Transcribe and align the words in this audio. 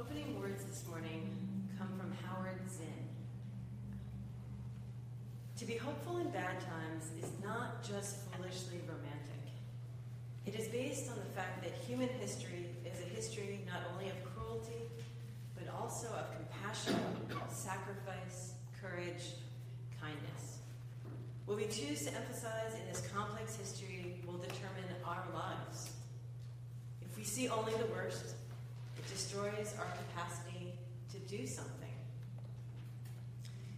Opening 0.00 0.40
words 0.40 0.64
this 0.64 0.82
morning 0.88 1.28
come 1.78 1.88
from 1.98 2.10
Howard 2.24 2.58
Zinn. 2.70 3.04
To 5.58 5.66
be 5.66 5.76
hopeful 5.76 6.16
in 6.16 6.30
bad 6.30 6.58
times 6.58 7.10
is 7.22 7.30
not 7.44 7.82
just 7.82 8.16
foolishly 8.30 8.80
romantic. 8.88 9.44
It 10.46 10.54
is 10.54 10.68
based 10.68 11.10
on 11.10 11.18
the 11.18 11.30
fact 11.36 11.62
that 11.64 11.74
human 11.86 12.08
history 12.08 12.70
is 12.86 12.98
a 12.98 13.14
history 13.14 13.60
not 13.66 13.82
only 13.92 14.08
of 14.08 14.16
cruelty, 14.34 14.88
but 15.54 15.68
also 15.74 16.06
of 16.08 16.34
compassion, 16.34 16.98
sacrifice, 17.50 18.54
courage, 18.80 19.34
kindness. 20.00 20.60
What 21.44 21.58
we 21.58 21.66
choose 21.66 22.06
to 22.06 22.14
emphasize 22.16 22.72
in 22.80 22.88
this 22.88 23.06
complex 23.12 23.54
history 23.54 24.22
will 24.26 24.38
determine 24.38 24.96
our 25.04 25.26
lives. 25.34 25.90
If 27.02 27.18
we 27.18 27.22
see 27.22 27.50
only 27.50 27.74
the 27.74 27.86
worst, 27.92 28.34
destroys 29.10 29.74
our 29.78 29.86
capacity 29.96 30.72
to 31.12 31.18
do 31.20 31.46
something. 31.46 31.88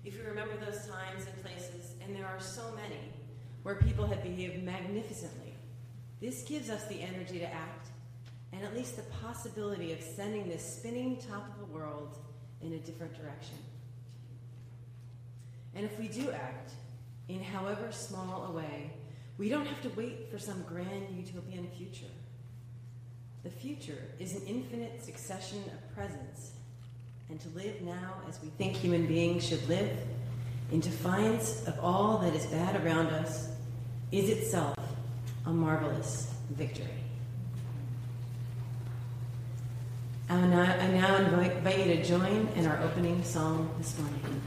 If 0.05 0.17
you 0.17 0.25
remember 0.25 0.55
those 0.57 0.87
times 0.87 1.27
and 1.27 1.43
places, 1.43 1.95
and 2.03 2.15
there 2.15 2.27
are 2.27 2.41
so 2.41 2.63
many, 2.77 3.01
where 3.63 3.77
people 3.77 4.07
have 4.07 4.23
behaved 4.23 4.63
magnificently, 4.63 5.55
this 6.21 6.43
gives 6.43 6.71
us 6.71 6.87
the 6.87 7.01
energy 7.01 7.39
to 7.39 7.53
act 7.53 7.89
and 8.53 8.63
at 8.65 8.75
least 8.77 8.97
the 8.97 9.03
possibility 9.25 9.93
of 9.93 10.01
sending 10.01 10.49
this 10.49 10.77
spinning 10.77 11.17
top 11.17 11.49
of 11.49 11.59
the 11.59 11.73
world 11.73 12.19
in 12.61 12.73
a 12.75 12.79
different 12.79 13.15
direction. 13.15 13.57
And 15.75 15.85
if 15.85 15.99
we 15.99 16.09
do 16.09 16.31
act, 16.31 16.73
in 17.29 17.43
however 17.43 17.91
small 17.91 18.47
a 18.47 18.53
way, 18.53 18.93
we 19.39 19.49
don't 19.49 19.67
have 19.67 19.81
to 19.83 19.89
wait 19.91 20.31
for 20.31 20.39
some 20.39 20.63
grand 20.63 21.07
utopian 21.17 21.69
future. 21.77 22.13
The 23.45 23.51
future 23.51 23.99
is 24.21 24.37
an 24.37 24.43
infinite 24.47 25.03
succession 25.05 25.59
of 25.67 25.95
presents, 25.97 26.53
and 27.29 27.41
to 27.41 27.49
live 27.51 27.81
now 27.83 28.15
as 28.29 28.41
we 28.41 28.51
think 28.51 28.77
human 28.77 29.07
beings 29.07 29.45
should 29.45 29.69
live, 29.69 29.99
in 30.71 30.79
defiance 30.79 31.67
of 31.67 31.77
all 31.81 32.19
that 32.19 32.35
is 32.35 32.47
bad 32.47 32.85
around 32.85 33.09
us, 33.09 33.49
is 34.13 34.29
itself 34.29 34.77
a 35.47 35.51
marvelous 35.51 36.33
victory. 36.51 36.87
I 40.29 40.41
now, 40.47 41.17
invite 41.17 41.79
you 41.79 41.97
to 41.97 42.05
join 42.05 42.49
in 42.55 42.67
our 42.67 42.81
opening 42.83 43.23
song 43.25 43.75
this 43.77 43.99
morning. 43.99 44.41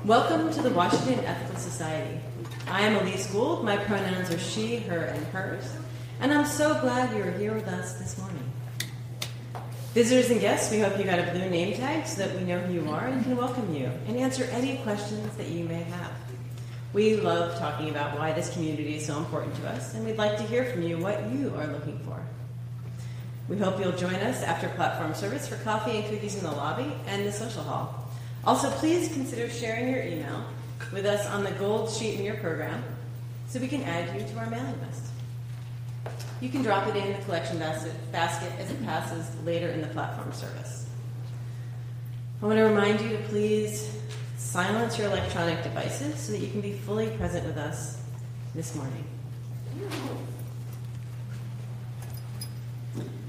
Welcome 0.00 0.52
to 0.54 0.62
the 0.62 0.70
Washington 0.70 1.24
Ethical 1.24 1.60
Society. 1.60 2.18
I 2.66 2.80
am 2.80 2.96
Elise 2.96 3.30
Gould. 3.30 3.64
My 3.64 3.76
pronouns 3.76 4.30
are 4.30 4.38
she, 4.38 4.78
her, 4.78 4.98
and 4.98 5.24
hers. 5.26 5.64
And 6.18 6.32
I'm 6.32 6.44
so 6.44 6.80
glad 6.80 7.16
you're 7.16 7.30
here 7.30 7.54
with 7.54 7.68
us 7.68 7.92
this 7.92 8.18
morning. 8.18 8.42
Visitors 9.94 10.30
and 10.30 10.40
guests, 10.40 10.72
we 10.72 10.80
hope 10.80 10.98
you 10.98 11.04
got 11.04 11.20
a 11.20 11.30
blue 11.30 11.48
name 11.48 11.76
tag 11.76 12.04
so 12.04 12.26
that 12.26 12.36
we 12.36 12.42
know 12.42 12.58
who 12.58 12.72
you 12.74 12.90
are 12.90 13.06
and 13.06 13.22
can 13.22 13.36
welcome 13.36 13.72
you 13.72 13.92
and 14.08 14.16
answer 14.16 14.42
any 14.50 14.78
questions 14.78 15.36
that 15.36 15.46
you 15.46 15.64
may 15.64 15.84
have. 15.84 16.12
We 16.92 17.16
love 17.16 17.56
talking 17.60 17.90
about 17.90 18.18
why 18.18 18.32
this 18.32 18.52
community 18.52 18.96
is 18.96 19.06
so 19.06 19.18
important 19.18 19.54
to 19.56 19.68
us, 19.68 19.94
and 19.94 20.04
we'd 20.04 20.18
like 20.18 20.36
to 20.38 20.42
hear 20.42 20.64
from 20.64 20.82
you 20.82 20.98
what 20.98 21.30
you 21.30 21.54
are 21.56 21.68
looking 21.68 22.00
for. 22.00 22.20
We 23.48 23.56
hope 23.56 23.78
you'll 23.78 23.92
join 23.92 24.16
us 24.16 24.42
after 24.42 24.68
platform 24.70 25.14
service 25.14 25.46
for 25.46 25.56
coffee 25.62 25.98
and 25.98 26.04
cookies 26.06 26.34
in 26.34 26.42
the 26.42 26.50
lobby 26.50 26.92
and 27.06 27.24
the 27.24 27.32
social 27.32 27.62
hall. 27.62 28.01
Also, 28.44 28.70
please 28.70 29.12
consider 29.12 29.48
sharing 29.48 29.88
your 29.88 30.02
email 30.02 30.44
with 30.92 31.06
us 31.06 31.26
on 31.26 31.44
the 31.44 31.52
gold 31.52 31.90
sheet 31.90 32.18
in 32.18 32.24
your 32.24 32.34
program 32.36 32.82
so 33.46 33.60
we 33.60 33.68
can 33.68 33.82
add 33.82 34.18
you 34.18 34.26
to 34.26 34.38
our 34.38 34.50
mailing 34.50 34.74
list. 34.86 35.06
You 36.40 36.48
can 36.48 36.62
drop 36.62 36.88
it 36.88 36.96
in 36.96 37.12
the 37.12 37.18
collection 37.24 37.58
basket, 37.58 38.52
as 38.58 38.70
it 38.70 38.84
passes 38.84 39.30
later 39.44 39.68
in 39.68 39.80
the 39.80 39.86
platform 39.88 40.32
service. 40.32 40.86
I 42.42 42.46
want 42.46 42.58
to 42.58 42.64
remind 42.64 43.00
you 43.00 43.10
to 43.10 43.22
please 43.24 43.96
silence 44.36 44.98
your 44.98 45.06
electronic 45.06 45.62
devices 45.62 46.18
so 46.18 46.32
that 46.32 46.38
you 46.38 46.48
can 46.48 46.60
be 46.60 46.72
fully 46.72 47.10
present 47.10 47.46
with 47.46 47.56
us 47.56 48.02
this 48.56 48.74
morning. 48.74 49.04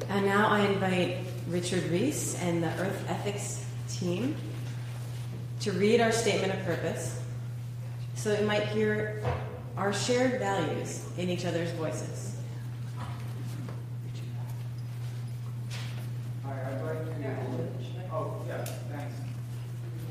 And 0.10 0.26
now 0.26 0.48
I 0.48 0.62
invite 0.62 1.18
Richard 1.48 1.84
Reese 1.92 2.36
and 2.42 2.64
the 2.64 2.70
Earth 2.80 3.06
Ethics 3.08 3.64
team 3.88 4.36
to 5.62 5.72
read 5.72 6.02
our 6.02 6.12
statement 6.12 6.54
of 6.54 6.64
purpose 6.66 7.20
so 8.16 8.30
that 8.30 8.42
we 8.42 8.46
might 8.46 8.68
hear 8.68 9.24
our 9.78 9.94
shared 9.94 10.40
values 10.40 11.06
in 11.18 11.30
each 11.30 11.46
other's 11.46 11.72
voices. 11.72 12.36
Hi, 16.46 16.52
I'd 16.52 16.82
like 16.84 17.06
to, 17.06 17.12
oh, 18.12 18.42
yeah, 18.48 18.64
thanks. 18.64 19.16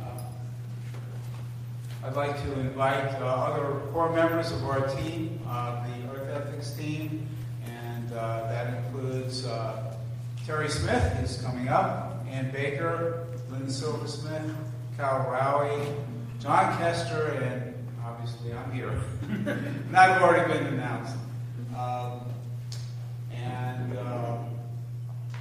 Uh, 0.02 2.06
I'd 2.06 2.16
like 2.16 2.42
to 2.42 2.60
invite 2.60 3.14
uh, 3.20 3.26
other 3.26 3.80
core 3.92 4.12
members 4.12 4.50
of 4.50 4.64
our 4.64 4.88
team, 4.96 5.38
uh, 5.46 5.86
the 5.86 6.12
Earth 6.12 6.46
Ethics 6.46 6.72
team, 6.72 7.26
and 7.66 8.12
uh, 8.12 8.48
that 8.48 8.74
includes 8.74 9.46
uh, 9.46 9.94
Terry 10.44 10.68
Smith, 10.68 11.02
who's 11.14 11.40
coming 11.40 11.68
up, 11.68 12.24
Ann 12.28 12.50
Baker, 12.50 13.26
Lynn 13.50 13.70
Silversmith, 13.70 14.50
Cal 15.02 15.26
Rowie, 15.28 15.96
John 16.38 16.78
Kester, 16.78 17.32
and 17.42 17.74
obviously 18.04 18.52
I'm 18.52 18.70
here. 18.70 18.92
and 19.32 19.96
I've 19.96 20.22
already 20.22 20.52
been 20.52 20.64
announced. 20.74 21.16
Um, 21.76 22.20
and 23.32 23.98
uh, 23.98 24.38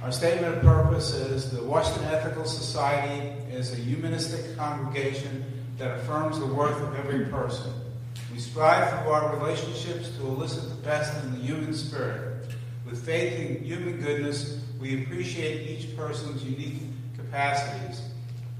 our 0.02 0.10
statement 0.10 0.56
of 0.56 0.62
purpose 0.62 1.14
is 1.14 1.52
the 1.52 1.62
Washington 1.62 2.06
Ethical 2.06 2.44
Society 2.44 3.28
is 3.52 3.72
a 3.72 3.76
humanistic 3.76 4.56
congregation 4.56 5.44
that 5.78 5.96
affirms 5.96 6.40
the 6.40 6.46
worth 6.46 6.82
of 6.82 6.96
every 6.96 7.26
person. 7.26 7.72
We 8.32 8.40
strive 8.40 8.90
through 8.90 9.12
our 9.12 9.36
relationships 9.36 10.08
to 10.16 10.26
elicit 10.26 10.70
the 10.70 10.82
best 10.82 11.22
in 11.22 11.34
the 11.34 11.38
human 11.38 11.72
spirit. 11.72 12.46
With 12.84 13.06
faith 13.06 13.38
in 13.38 13.62
human 13.62 14.00
goodness, 14.00 14.60
we 14.80 15.04
appreciate 15.04 15.70
each 15.70 15.96
person's 15.96 16.42
unique 16.42 16.82
capacities. 17.16 18.02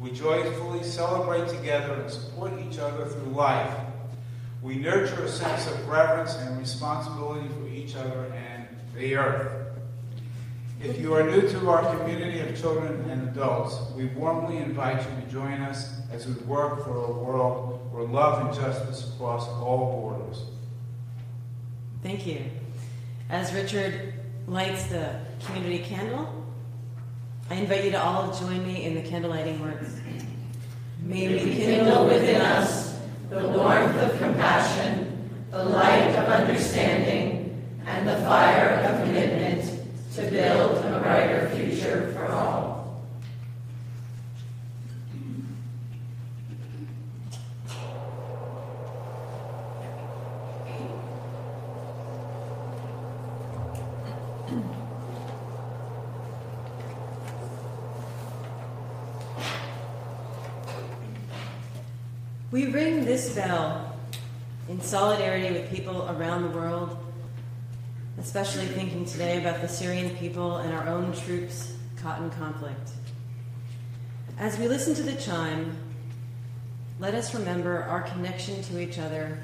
We 0.02 0.10
joyfully 0.10 0.82
celebrate 0.82 1.46
together 1.48 1.94
and 1.94 2.10
support 2.10 2.52
each 2.58 2.78
other 2.78 3.06
through 3.06 3.30
life. 3.30 3.72
We 4.60 4.74
nurture 4.74 5.22
a 5.22 5.28
sense 5.28 5.68
of 5.68 5.86
reverence 5.86 6.34
and 6.34 6.58
responsibility 6.58 7.48
for 7.48 7.68
each 7.68 7.94
other 7.94 8.32
and 8.34 8.66
the 8.96 9.14
earth. 9.14 9.78
If 10.82 10.98
you 11.00 11.14
are 11.14 11.22
new 11.22 11.42
to 11.42 11.70
our 11.70 11.96
community 11.96 12.40
of 12.40 12.60
children 12.60 13.08
and 13.08 13.28
adults, 13.28 13.76
we 13.94 14.06
warmly 14.06 14.56
invite 14.56 14.98
you 14.98 15.24
to 15.24 15.30
join 15.30 15.60
us 15.60 16.00
as 16.10 16.26
we 16.26 16.32
work 16.46 16.84
for 16.84 16.96
a 16.96 17.12
world 17.12 17.88
where 17.92 18.02
love 18.02 18.44
and 18.44 18.54
justice 18.54 19.12
cross 19.16 19.46
all 19.46 19.92
borders. 20.00 20.42
Thank 22.02 22.26
you. 22.26 22.46
As 23.30 23.54
Richard 23.54 24.14
lights 24.48 24.84
the 24.86 25.20
community 25.44 25.78
candle, 25.78 26.41
I 27.52 27.56
invite 27.56 27.84
you 27.84 27.90
to 27.90 28.02
all 28.02 28.32
join 28.32 28.66
me 28.66 28.86
in 28.86 28.94
the 28.94 29.02
candlelighting 29.02 29.60
words. 29.60 30.00
May 31.02 31.28
we 31.28 31.54
kindle 31.54 32.06
within 32.06 32.40
us 32.40 32.98
the 33.28 33.46
warmth 33.46 33.94
of 33.98 34.18
compassion, 34.18 35.28
the 35.50 35.62
light 35.62 36.16
of 36.16 36.28
understanding, 36.30 37.62
and 37.84 38.08
the 38.08 38.16
fire 38.20 38.70
of 38.70 39.04
commitment 39.04 39.64
to 40.14 40.30
build 40.30 40.82
a 40.82 41.00
brighter 41.00 41.50
future 41.54 42.10
for 42.14 42.32
all. 42.32 42.72
We 62.52 62.66
ring 62.66 63.06
this 63.06 63.34
bell 63.34 63.96
in 64.68 64.78
solidarity 64.82 65.50
with 65.50 65.70
people 65.70 66.06
around 66.32 66.50
the 66.50 66.58
world, 66.58 66.96
especially 68.18 68.64
thinking 68.64 69.04
today 69.04 69.36
about 69.36 69.60
the 69.60 69.68
Syrian 69.68 70.16
people 70.16 70.56
and 70.56 70.72
our 70.72 70.88
own 70.88 71.12
troops 71.12 71.74
caught 71.96 72.22
in 72.22 72.30
conflict. 72.30 72.92
As 74.38 74.58
we 74.58 74.66
listen 74.66 74.94
to 74.94 75.02
the 75.02 75.14
chime, 75.20 75.76
let 76.98 77.14
us 77.14 77.34
remember 77.34 77.82
our 77.82 78.00
connection 78.00 78.62
to 78.62 78.80
each 78.80 78.98
other 78.98 79.38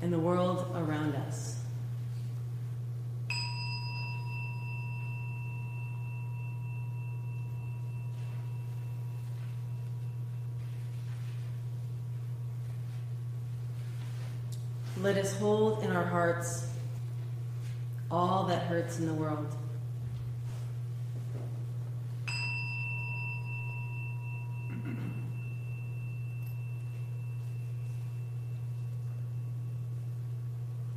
and 0.00 0.12
the 0.12 0.18
world 0.18 0.72
around 0.74 1.14
us. 1.14 1.61
Let 15.02 15.16
us 15.16 15.36
hold 15.36 15.82
in 15.82 15.90
our 15.90 16.04
hearts 16.04 16.68
all 18.08 18.44
that 18.44 18.62
hurts 18.66 19.00
in 19.00 19.08
the 19.08 19.14
world. 19.14 19.52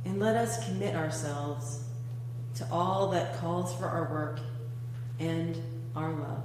And 0.04 0.20
let 0.20 0.36
us 0.36 0.64
commit 0.68 0.94
ourselves 0.94 1.82
to 2.54 2.68
all 2.70 3.08
that 3.08 3.36
calls 3.40 3.74
for 3.74 3.86
our 3.86 4.08
work 4.08 4.38
and 5.18 5.60
our 5.96 6.12
love. 6.12 6.44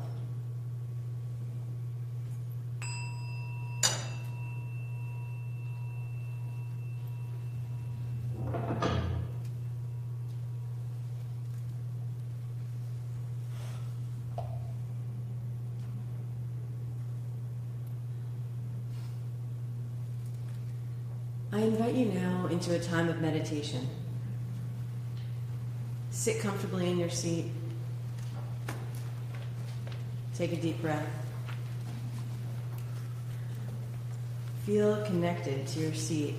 I 21.54 21.66
invite 21.66 21.96
you 21.96 22.06
now 22.06 22.48
a 22.76 22.80
time 22.80 23.10
of 23.10 23.22
meditation. 23.22 23.88
Sit 26.10 26.40
comfortably 26.40 26.90
in 26.90 26.98
your 26.98 27.10
seat. 27.10 27.46
Take 30.36 30.54
a 30.54 30.58
deep 30.58 30.82
breath. 30.82 31.08
Feel 34.66 35.04
connected 35.06 35.66
to 35.68 35.80
your 35.80 35.94
seat 35.94 36.36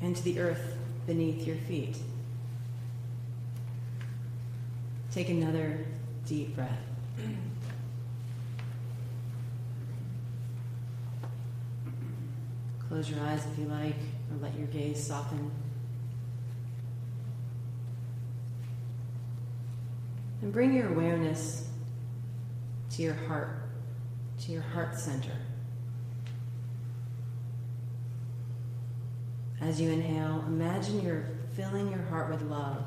and 0.00 0.14
to 0.16 0.22
the 0.22 0.40
earth 0.40 0.76
beneath 1.06 1.46
your 1.46 1.56
feet. 1.56 1.96
Take 5.12 5.28
another 5.28 5.86
deep 6.26 6.54
breath. 6.56 6.80
Close 12.94 13.10
your 13.10 13.18
eyes 13.24 13.44
if 13.52 13.58
you 13.58 13.64
like, 13.64 13.96
or 14.30 14.40
let 14.40 14.56
your 14.56 14.68
gaze 14.68 15.04
soften. 15.04 15.50
And 20.40 20.52
bring 20.52 20.72
your 20.72 20.92
awareness 20.92 21.68
to 22.90 23.02
your 23.02 23.14
heart, 23.14 23.68
to 24.42 24.52
your 24.52 24.62
heart 24.62 24.96
center. 24.96 25.36
As 29.60 29.80
you 29.80 29.90
inhale, 29.90 30.44
imagine 30.46 31.02
you're 31.02 31.26
filling 31.56 31.90
your 31.90 32.04
heart 32.04 32.30
with 32.30 32.42
love. 32.42 32.86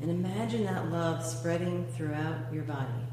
And 0.00 0.08
imagine 0.08 0.62
that 0.66 0.92
love 0.92 1.24
spreading 1.24 1.84
throughout 1.96 2.52
your 2.52 2.62
body. 2.62 3.07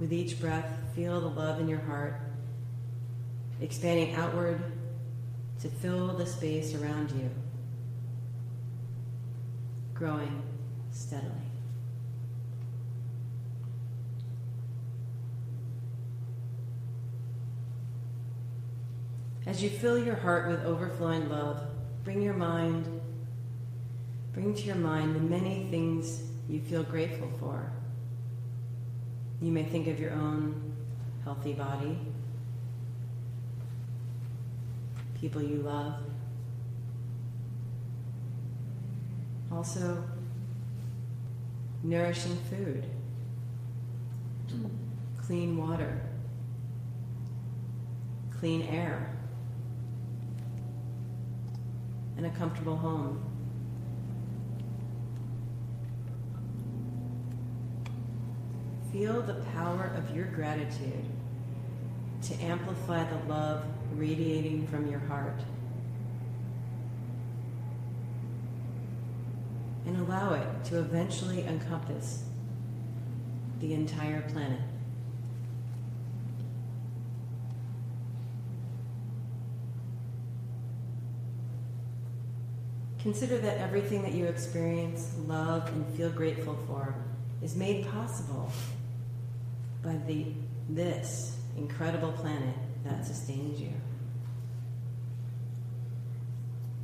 With 0.00 0.14
each 0.14 0.40
breath, 0.40 0.66
feel 0.94 1.20
the 1.20 1.28
love 1.28 1.60
in 1.60 1.68
your 1.68 1.80
heart, 1.80 2.22
expanding 3.60 4.14
outward 4.14 4.62
to 5.60 5.68
fill 5.68 6.16
the 6.16 6.24
space 6.24 6.74
around 6.74 7.10
you, 7.10 7.28
growing 9.92 10.42
steadily. 10.90 11.30
As 19.44 19.62
you 19.62 19.68
fill 19.68 20.02
your 20.02 20.16
heart 20.16 20.48
with 20.48 20.64
overflowing 20.64 21.28
love, 21.28 21.60
bring 22.04 22.22
your 22.22 22.34
mind, 22.34 23.02
bring 24.32 24.54
to 24.54 24.62
your 24.62 24.76
mind 24.76 25.14
the 25.14 25.20
many 25.20 25.66
things 25.70 26.22
you 26.48 26.62
feel 26.62 26.84
grateful 26.84 27.30
for. 27.38 27.70
You 29.42 29.50
may 29.50 29.64
think 29.64 29.86
of 29.86 29.98
your 29.98 30.12
own 30.12 30.74
healthy 31.24 31.54
body, 31.54 31.98
people 35.18 35.42
you 35.42 35.62
love. 35.62 35.94
Also, 39.50 40.04
nourishing 41.82 42.36
food, 42.50 42.84
clean 45.22 45.56
water, 45.56 46.02
clean 48.38 48.62
air, 48.62 49.16
and 52.18 52.26
a 52.26 52.30
comfortable 52.30 52.76
home. 52.76 53.29
Feel 58.92 59.22
the 59.22 59.34
power 59.54 59.92
of 59.96 60.16
your 60.16 60.26
gratitude 60.26 61.04
to 62.22 62.34
amplify 62.42 63.04
the 63.08 63.32
love 63.32 63.64
radiating 63.94 64.66
from 64.66 64.90
your 64.90 64.98
heart. 65.00 65.40
And 69.86 69.96
allow 69.96 70.34
it 70.34 70.64
to 70.66 70.80
eventually 70.80 71.44
encompass 71.44 72.24
the 73.60 73.74
entire 73.74 74.22
planet. 74.22 74.60
Consider 82.98 83.38
that 83.38 83.58
everything 83.58 84.02
that 84.02 84.12
you 84.12 84.26
experience, 84.26 85.14
love, 85.26 85.68
and 85.68 85.86
feel 85.96 86.10
grateful 86.10 86.58
for 86.66 86.94
is 87.40 87.56
made 87.56 87.86
possible 87.88 88.52
by 89.82 89.96
the, 90.06 90.26
this 90.68 91.36
incredible 91.56 92.12
planet 92.12 92.54
that 92.84 93.06
sustains 93.06 93.60
you. 93.60 93.72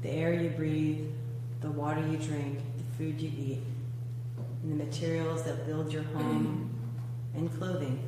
The 0.03 0.11
air 0.11 0.33
you 0.35 0.51
breathe, 0.51 1.11
the 1.61 1.71
water 1.71 2.07
you 2.07 2.17
drink, 2.17 2.59
the 2.77 2.97
food 2.97 3.21
you 3.21 3.31
eat, 3.31 3.61
and 4.63 4.73
the 4.73 4.85
materials 4.85 5.43
that 5.45 5.67
build 5.67 5.93
your 5.93 6.03
home 6.05 6.71
and 7.35 7.53
clothing 7.59 8.03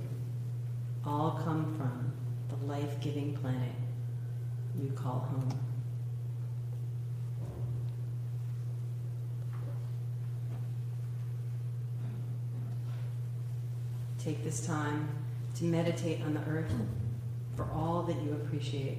all 1.05 1.41
come 1.45 1.75
from 1.77 2.13
the 2.49 2.67
life 2.67 3.01
giving 3.01 3.37
planet 3.37 3.73
you 4.81 4.91
call 4.91 5.21
home. 5.21 5.68
Take 14.29 14.45
this 14.45 14.67
time 14.67 15.09
to 15.55 15.65
meditate 15.65 16.21
on 16.21 16.35
the 16.35 16.41
earth 16.41 16.71
for 17.57 17.67
all 17.73 18.03
that 18.03 18.23
you 18.23 18.33
appreciate 18.33 18.99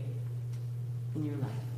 in 1.14 1.24
your 1.24 1.36
life. 1.36 1.69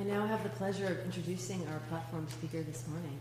I 0.00 0.02
now 0.04 0.26
have 0.26 0.42
the 0.42 0.48
pleasure 0.48 0.86
of 0.86 1.04
introducing 1.04 1.60
our 1.68 1.78
platform 1.90 2.26
speaker 2.30 2.62
this 2.62 2.86
morning. 2.88 3.18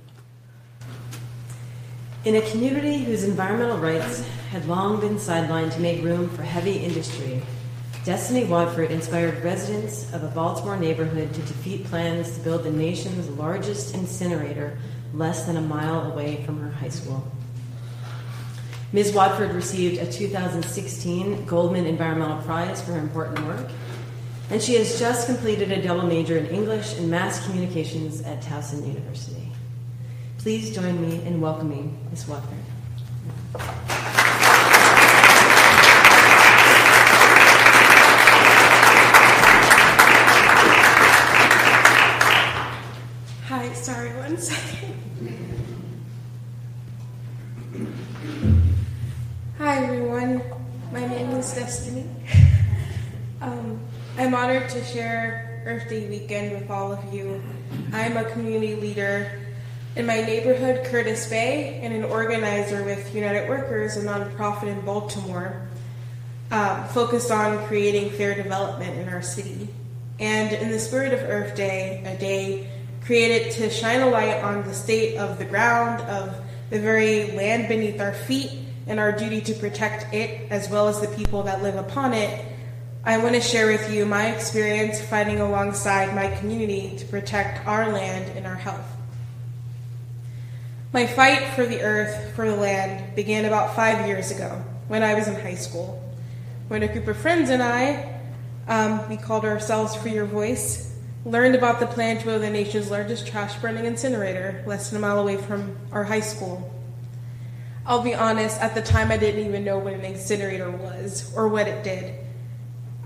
In 2.23 2.35
a 2.37 2.51
community 2.51 2.99
whose 3.03 3.25
environmental 3.25 3.77
rights 3.77 4.25
had 4.51 4.65
long 4.65 5.01
been 5.01 5.15
sidelined 5.15 5.73
to 5.73 5.81
make 5.81 6.01
room 6.01 6.29
for 6.29 6.43
heavy 6.43 6.77
industry, 6.77 7.41
Destiny 8.05 8.45
Watford 8.45 8.91
inspired 8.91 9.43
residents 9.43 10.09
of 10.13 10.23
a 10.23 10.29
Baltimore 10.29 10.77
neighborhood 10.77 11.33
to 11.33 11.41
defeat 11.41 11.83
plans 11.83 12.37
to 12.37 12.43
build 12.45 12.63
the 12.63 12.71
nation's 12.71 13.27
largest 13.31 13.93
incinerator 13.93 14.77
less 15.13 15.45
than 15.45 15.57
a 15.57 15.61
mile 15.61 16.09
away 16.09 16.45
from 16.45 16.61
her 16.61 16.71
high 16.71 16.87
school. 16.87 17.29
Ms. 18.93 19.11
Watford 19.11 19.51
received 19.51 19.97
a 19.97 20.09
2016 20.09 21.43
Goldman 21.45 21.85
Environmental 21.85 22.41
Prize 22.43 22.81
for 22.81 22.93
her 22.93 22.99
important 22.99 23.45
work, 23.45 23.67
and 24.49 24.61
she 24.61 24.75
has 24.75 24.99
just 24.99 25.27
completed 25.27 25.71
a 25.71 25.81
double 25.81 26.03
major 26.07 26.37
in 26.37 26.47
English 26.47 26.97
and 26.97 27.09
Mass 27.09 27.45
Communications 27.45 28.21
at 28.21 28.41
Towson 28.41 28.87
University. 28.87 29.51
Please 30.39 30.73
join 30.73 30.99
me 31.01 31.21
in 31.23 31.39
welcoming 31.39 31.97
Ms. 32.11 32.27
Watford. 32.27 33.98
Honored 54.59 54.71
to 54.71 54.83
share 54.83 55.63
Earth 55.65 55.87
Day 55.87 56.09
weekend 56.09 56.51
with 56.51 56.69
all 56.69 56.91
of 56.91 57.13
you. 57.13 57.41
I'm 57.93 58.17
a 58.17 58.25
community 58.25 58.75
leader 58.75 59.39
in 59.95 60.05
my 60.05 60.19
neighborhood, 60.19 60.85
Curtis 60.87 61.29
Bay, 61.29 61.79
and 61.81 61.93
an 61.93 62.03
organizer 62.03 62.83
with 62.83 63.15
United 63.15 63.47
Workers, 63.47 63.95
a 63.95 64.01
nonprofit 64.01 64.67
in 64.67 64.81
Baltimore, 64.81 65.61
uh, 66.51 66.85
focused 66.87 67.31
on 67.31 67.65
creating 67.67 68.09
fair 68.09 68.35
development 68.35 68.99
in 68.99 69.07
our 69.07 69.21
city. 69.21 69.69
And 70.19 70.51
in 70.51 70.71
the 70.71 70.79
spirit 70.79 71.13
of 71.13 71.21
Earth 71.21 71.55
Day, 71.55 72.03
a 72.05 72.19
day 72.19 72.69
created 73.05 73.53
to 73.53 73.69
shine 73.69 74.01
a 74.01 74.07
light 74.07 74.43
on 74.43 74.63
the 74.63 74.73
state 74.73 75.15
of 75.15 75.37
the 75.37 75.45
ground, 75.45 76.01
of 76.01 76.35
the 76.69 76.81
very 76.81 77.31
land 77.31 77.69
beneath 77.69 78.01
our 78.01 78.13
feet, 78.13 78.51
and 78.87 78.99
our 78.99 79.13
duty 79.13 79.39
to 79.39 79.53
protect 79.53 80.13
it 80.13 80.51
as 80.51 80.69
well 80.69 80.89
as 80.89 80.99
the 80.99 81.07
people 81.07 81.43
that 81.43 81.63
live 81.63 81.75
upon 81.75 82.13
it, 82.13 82.48
I 83.03 83.17
want 83.17 83.33
to 83.35 83.41
share 83.41 83.67
with 83.67 83.91
you 83.91 84.05
my 84.05 84.27
experience 84.27 84.99
fighting 84.99 85.39
alongside 85.39 86.13
my 86.13 86.35
community 86.37 86.97
to 86.97 87.05
protect 87.05 87.65
our 87.65 87.93
land 87.93 88.35
and 88.35 88.45
our 88.45 88.55
health. 88.55 88.85
My 90.91 91.07
fight 91.07 91.53
for 91.53 91.65
the 91.65 91.81
earth, 91.81 92.35
for 92.35 92.49
the 92.49 92.57
land, 92.57 93.15
began 93.15 93.45
about 93.45 93.73
five 93.73 94.05
years 94.05 94.31
ago 94.31 94.63
when 94.89 95.01
I 95.01 95.13
was 95.13 95.29
in 95.29 95.35
high 95.35 95.55
school, 95.55 96.03
when 96.67 96.83
a 96.83 96.87
group 96.89 97.07
of 97.07 97.15
friends 97.15 97.49
and 97.49 97.63
I, 97.63 98.19
um, 98.67 99.07
we 99.07 99.15
called 99.15 99.45
ourselves 99.45 99.95
Free 99.95 100.13
Your 100.13 100.25
Voice, 100.25 100.93
learned 101.23 101.55
about 101.55 101.79
the 101.79 101.87
plan 101.87 102.17
to 102.17 102.25
build 102.25 102.41
the 102.41 102.49
nation's 102.49 102.91
largest 102.91 103.27
trash 103.27 103.55
burning 103.61 103.85
incinerator 103.85 104.61
less 104.67 104.89
than 104.89 104.97
a 104.97 105.01
mile 105.01 105.19
away 105.19 105.37
from 105.37 105.77
our 105.93 106.03
high 106.03 106.19
school. 106.19 106.69
I'll 107.85 108.01
be 108.01 108.13
honest, 108.13 108.59
at 108.59 108.75
the 108.75 108.81
time 108.81 109.09
I 109.09 109.17
didn't 109.17 109.45
even 109.45 109.63
know 109.63 109.79
what 109.79 109.93
an 109.93 110.03
incinerator 110.03 110.69
was 110.69 111.33
or 111.33 111.47
what 111.47 111.67
it 111.67 111.83
did. 111.83 112.13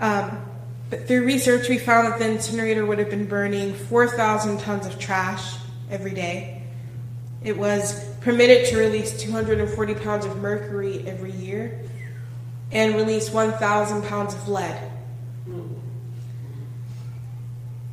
Um, 0.04 0.38
but 0.90 1.08
through 1.08 1.24
research, 1.26 1.70
we 1.70 1.78
found 1.78 2.08
that 2.08 2.20
the 2.20 2.30
incinerator 2.30 2.86
would 2.86 3.00
have 3.00 3.10
been 3.10 3.26
burning 3.26 3.74
4,000 3.74 4.60
tons 4.60 4.86
of 4.86 5.00
trash 5.00 5.56
every 5.90 6.12
day. 6.12 6.62
It 7.42 7.58
was 7.58 8.04
permitted 8.20 8.68
to 8.68 8.78
release 8.78 9.18
240 9.22 9.96
pounds 9.96 10.26
of 10.26 10.36
mercury 10.40 11.08
every 11.08 11.32
year 11.32 11.80
and 12.74 12.96
release 12.96 13.32
1,000 13.32 14.04
pounds 14.04 14.34
of 14.34 14.50
lead. 14.50 14.92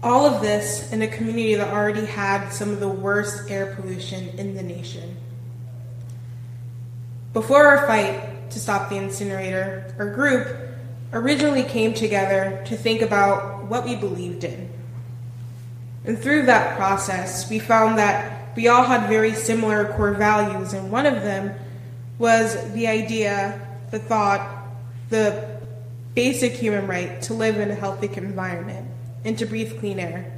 All 0.03 0.27
of 0.27 0.43
this 0.43 0.93
in 0.93 1.03
a 1.03 1.09
community 1.09 1.55
that 1.55 1.73
already 1.73 2.07
had 2.07 2.49
some 2.49 2.71
of 2.71 2.81
the 2.81 2.89
worst 2.89 3.49
air 3.49 3.77
pollution 3.77 4.31
in 4.31 4.57
the 4.57 4.65
nation. 4.65 5.17
Before 7.33 7.65
our 7.65 7.87
fight 7.87 8.51
to 8.51 8.59
stop 8.59 8.89
the 8.89 8.97
incinerator, 8.97 9.95
our 9.97 10.13
group 10.13 10.70
originally 11.13 11.63
came 11.65 11.95
together 11.95 12.63
to 12.67 12.77
think 12.77 13.03
about 13.03 13.65
what 13.65 13.85
we 13.85 13.97
believed 13.97 14.45
in. 14.45 14.69
And 16.05 16.19
through 16.19 16.47
that 16.47 16.77
process, 16.77 17.49
we 17.51 17.59
found 17.59 17.99
that 17.99 18.57
we 18.57 18.69
all 18.69 18.83
had 18.83 19.09
very 19.09 19.35
similar 19.35 19.93
core 19.95 20.13
values, 20.13 20.73
and 20.73 20.91
one 20.91 21.07
of 21.07 21.23
them 21.23 21.55
was 22.19 22.73
the 22.73 22.87
idea, 22.87 23.61
the 23.91 23.99
thought, 23.99 24.67
the 25.09 25.59
basic 26.15 26.53
human 26.53 26.87
right 26.87 27.23
to 27.23 27.35
live 27.35 27.59
in 27.59 27.71
a 27.71 27.75
healthy 27.75 28.09
environment 28.17 28.87
and 29.25 29.39
to 29.39 29.47
breathe 29.47 29.79
clean 29.79 29.99
air. 29.99 30.33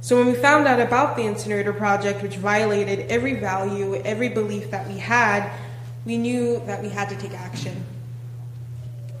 So 0.00 0.16
when 0.16 0.26
we 0.26 0.34
found 0.34 0.66
out 0.66 0.80
about 0.80 1.16
the 1.16 1.22
incinerator 1.22 1.72
project, 1.72 2.22
which 2.22 2.36
violated 2.36 3.10
every 3.10 3.34
value, 3.34 3.96
every 3.96 4.28
belief 4.28 4.70
that 4.70 4.86
we 4.86 4.98
had, 4.98 5.50
we 6.04 6.16
knew 6.18 6.62
that 6.66 6.82
we 6.82 6.88
had 6.88 7.08
to 7.08 7.16
take 7.16 7.34
action. 7.34 7.84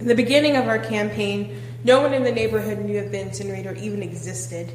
In 0.00 0.06
the 0.06 0.14
beginning 0.14 0.56
of 0.56 0.68
our 0.68 0.78
campaign, 0.78 1.60
no 1.82 2.00
one 2.00 2.14
in 2.14 2.22
the 2.22 2.30
neighborhood 2.30 2.78
knew 2.78 3.00
that 3.00 3.10
the 3.10 3.20
incinerator 3.20 3.74
even 3.74 4.02
existed. 4.02 4.72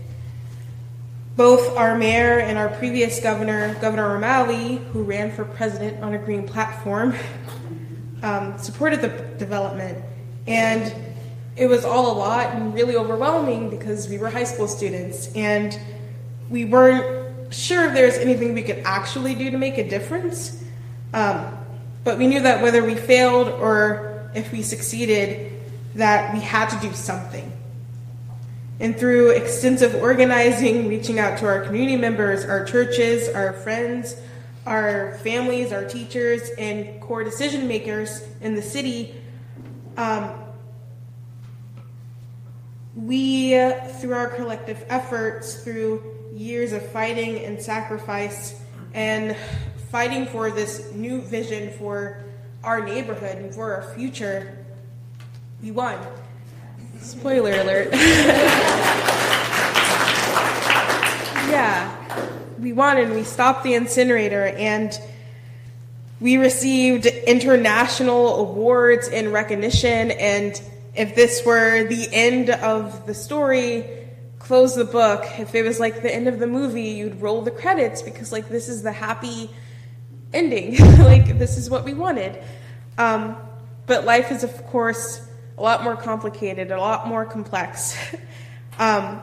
Both 1.38 1.78
our 1.78 1.98
mayor 1.98 2.40
and 2.40 2.58
our 2.58 2.70
previous 2.70 3.20
governor, 3.22 3.74
Governor 3.76 4.16
O'Malley, 4.16 4.78
who 4.92 5.04
ran 5.04 5.32
for 5.32 5.46
president 5.46 6.04
on 6.04 6.14
a 6.14 6.18
green 6.18 6.48
platform, 6.48 7.16
um, 8.24 8.58
supported 8.58 9.02
the 9.02 9.10
development. 9.38 9.98
And 10.46 10.94
it 11.56 11.68
was 11.68 11.86
all 11.86 12.12
a 12.12 12.16
lot 12.18 12.54
and 12.56 12.74
really 12.74 12.98
overwhelming 12.98 13.70
because 13.70 14.10
we 14.10 14.18
were 14.18 14.30
high 14.30 14.44
school 14.44 14.68
students 14.68 15.32
and 15.36 15.80
we 16.50 16.66
weren't 16.66 17.54
sure 17.54 17.86
if 17.86 17.94
there 17.94 18.06
was 18.06 18.18
anything 18.18 18.54
we 18.54 18.64
could 18.64 18.80
actually 18.86 19.36
do 19.36 19.52
to 19.52 19.58
make 19.58 19.78
a 19.78 19.88
difference. 19.88 20.64
Um, 21.14 21.58
but 22.04 22.18
we 22.18 22.28
knew 22.28 22.42
that 22.42 22.62
whether 22.62 22.84
we 22.84 22.96
failed 22.96 23.48
or 23.48 24.13
if 24.36 24.52
we 24.52 24.62
succeeded, 24.62 25.52
that 25.96 26.34
we 26.34 26.40
had 26.40 26.70
to 26.70 26.88
do 26.88 26.94
something. 26.94 27.52
And 28.80 28.98
through 28.98 29.32
extensive 29.32 29.96
organizing, 29.96 30.88
reaching 30.88 31.20
out 31.20 31.38
to 31.40 31.46
our 31.46 31.62
community 31.62 31.96
members, 31.96 32.44
our 32.44 32.66
churches, 32.66 33.30
our 33.30 33.54
friends, 33.54 34.20
our 34.66 35.18
families, 35.20 35.72
our 35.72 35.86
teachers, 35.86 36.50
and 36.58 37.00
core 37.02 37.24
decision 37.24 37.68
makers 37.68 38.26
in 38.42 38.56
the 38.56 38.62
city, 38.62 39.16
um, 39.98 40.34
we, 42.96 43.52
through 44.00 44.14
our 44.14 44.28
collective 44.28 44.86
efforts, 44.90 45.64
through 45.64 46.04
years 46.34 46.74
of 46.74 46.86
fighting 46.92 47.44
and 47.44 47.62
sacrifice, 47.62 48.60
and 48.94 49.36
fighting 49.90 50.26
for 50.28 50.50
this 50.52 50.92
new 50.94 51.22
vision 51.22 51.72
for 51.78 52.24
our 52.64 52.84
neighborhood 52.84 53.38
and 53.38 53.54
for 53.54 53.74
our 53.74 53.84
future, 53.94 54.58
we 55.62 55.72
won. 55.72 56.00
Spoiler 57.00 57.52
alert. 57.52 57.92
yeah, 61.52 61.96
we 62.60 62.72
won 62.72 62.98
and 62.98 63.14
we 63.14 63.24
stopped 63.24 63.64
the 63.64 63.74
incinerator 63.74 64.48
and 64.48 64.98
we 66.22 66.38
received 66.38 67.06
international 67.06 68.38
awards 68.38 69.10
and 69.10 69.34
recognition 69.34 70.12
and 70.12 70.62
if 70.96 71.16
this 71.16 71.46
were 71.46 71.84
the 71.86 72.08
end 72.14 72.50
of 72.50 73.06
the 73.08 73.14
story, 73.14 73.84
close 74.40 74.76
the 74.76 74.86
book. 74.86 75.26
If 75.40 75.56
it 75.56 75.64
was 75.64 75.80
like 75.80 76.02
the 76.02 76.14
end 76.14 76.28
of 76.28 76.40
the 76.40 76.48
movie, 76.48 76.84
you'd 76.84 77.20
roll 77.20 77.42
the 77.42 77.52
credits 77.52 78.02
because 78.02 78.32
like 78.32 78.48
this 78.48 78.70
is 78.70 78.84
the 78.84 78.92
happy 78.92 79.50
ending. 80.34 80.78
like 81.00 81.38
this 81.38 81.58
is 81.58 81.70
what 81.70 81.84
we 81.84 81.94
wanted. 81.94 82.42
Um, 82.98 83.36
but 83.86 84.06
life 84.06 84.32
is 84.32 84.44
of 84.44 84.66
course 84.68 85.28
a 85.58 85.62
lot 85.62 85.84
more 85.84 85.96
complicated, 85.96 86.72
a 86.72 86.78
lot 86.78 87.08
more 87.08 87.26
complex. 87.26 87.96
um, 88.80 89.22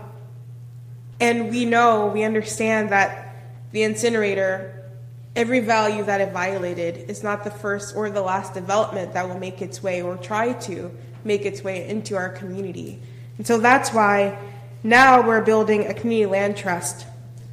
and 1.19 1.51
we 1.51 1.65
know, 1.65 2.07
we 2.07 2.23
understand 2.23 2.91
that 2.91 3.35
the 3.73 3.83
incinerator, 3.83 4.91
every 5.37 5.61
value 5.61 6.05
that 6.05 6.21
it 6.21 6.33
violated, 6.33 7.11
is 7.11 7.23
not 7.23 7.45
the 7.45 7.51
first 7.51 7.95
or 7.95 8.11
the 8.11 8.23
last 8.23 8.55
development 8.55 9.13
that 9.15 9.29
will 9.29 9.39
make 9.39 9.61
its 9.61 9.83
way 9.83 10.03
or 10.03 10.17
try 10.17 10.53
to 10.53 10.91
make 11.25 11.45
its 11.45 11.63
way 11.63 11.87
into 11.89 12.17
our 12.17 12.31
community. 12.31 13.01
And 13.39 13.47
so 13.47 13.59
that's 13.59 13.93
why 13.93 14.39
now 14.83 15.27
we're 15.27 15.43
building 15.43 15.87
a 15.87 15.95
community 15.95 16.31
land 16.31 16.57
trust 16.57 17.07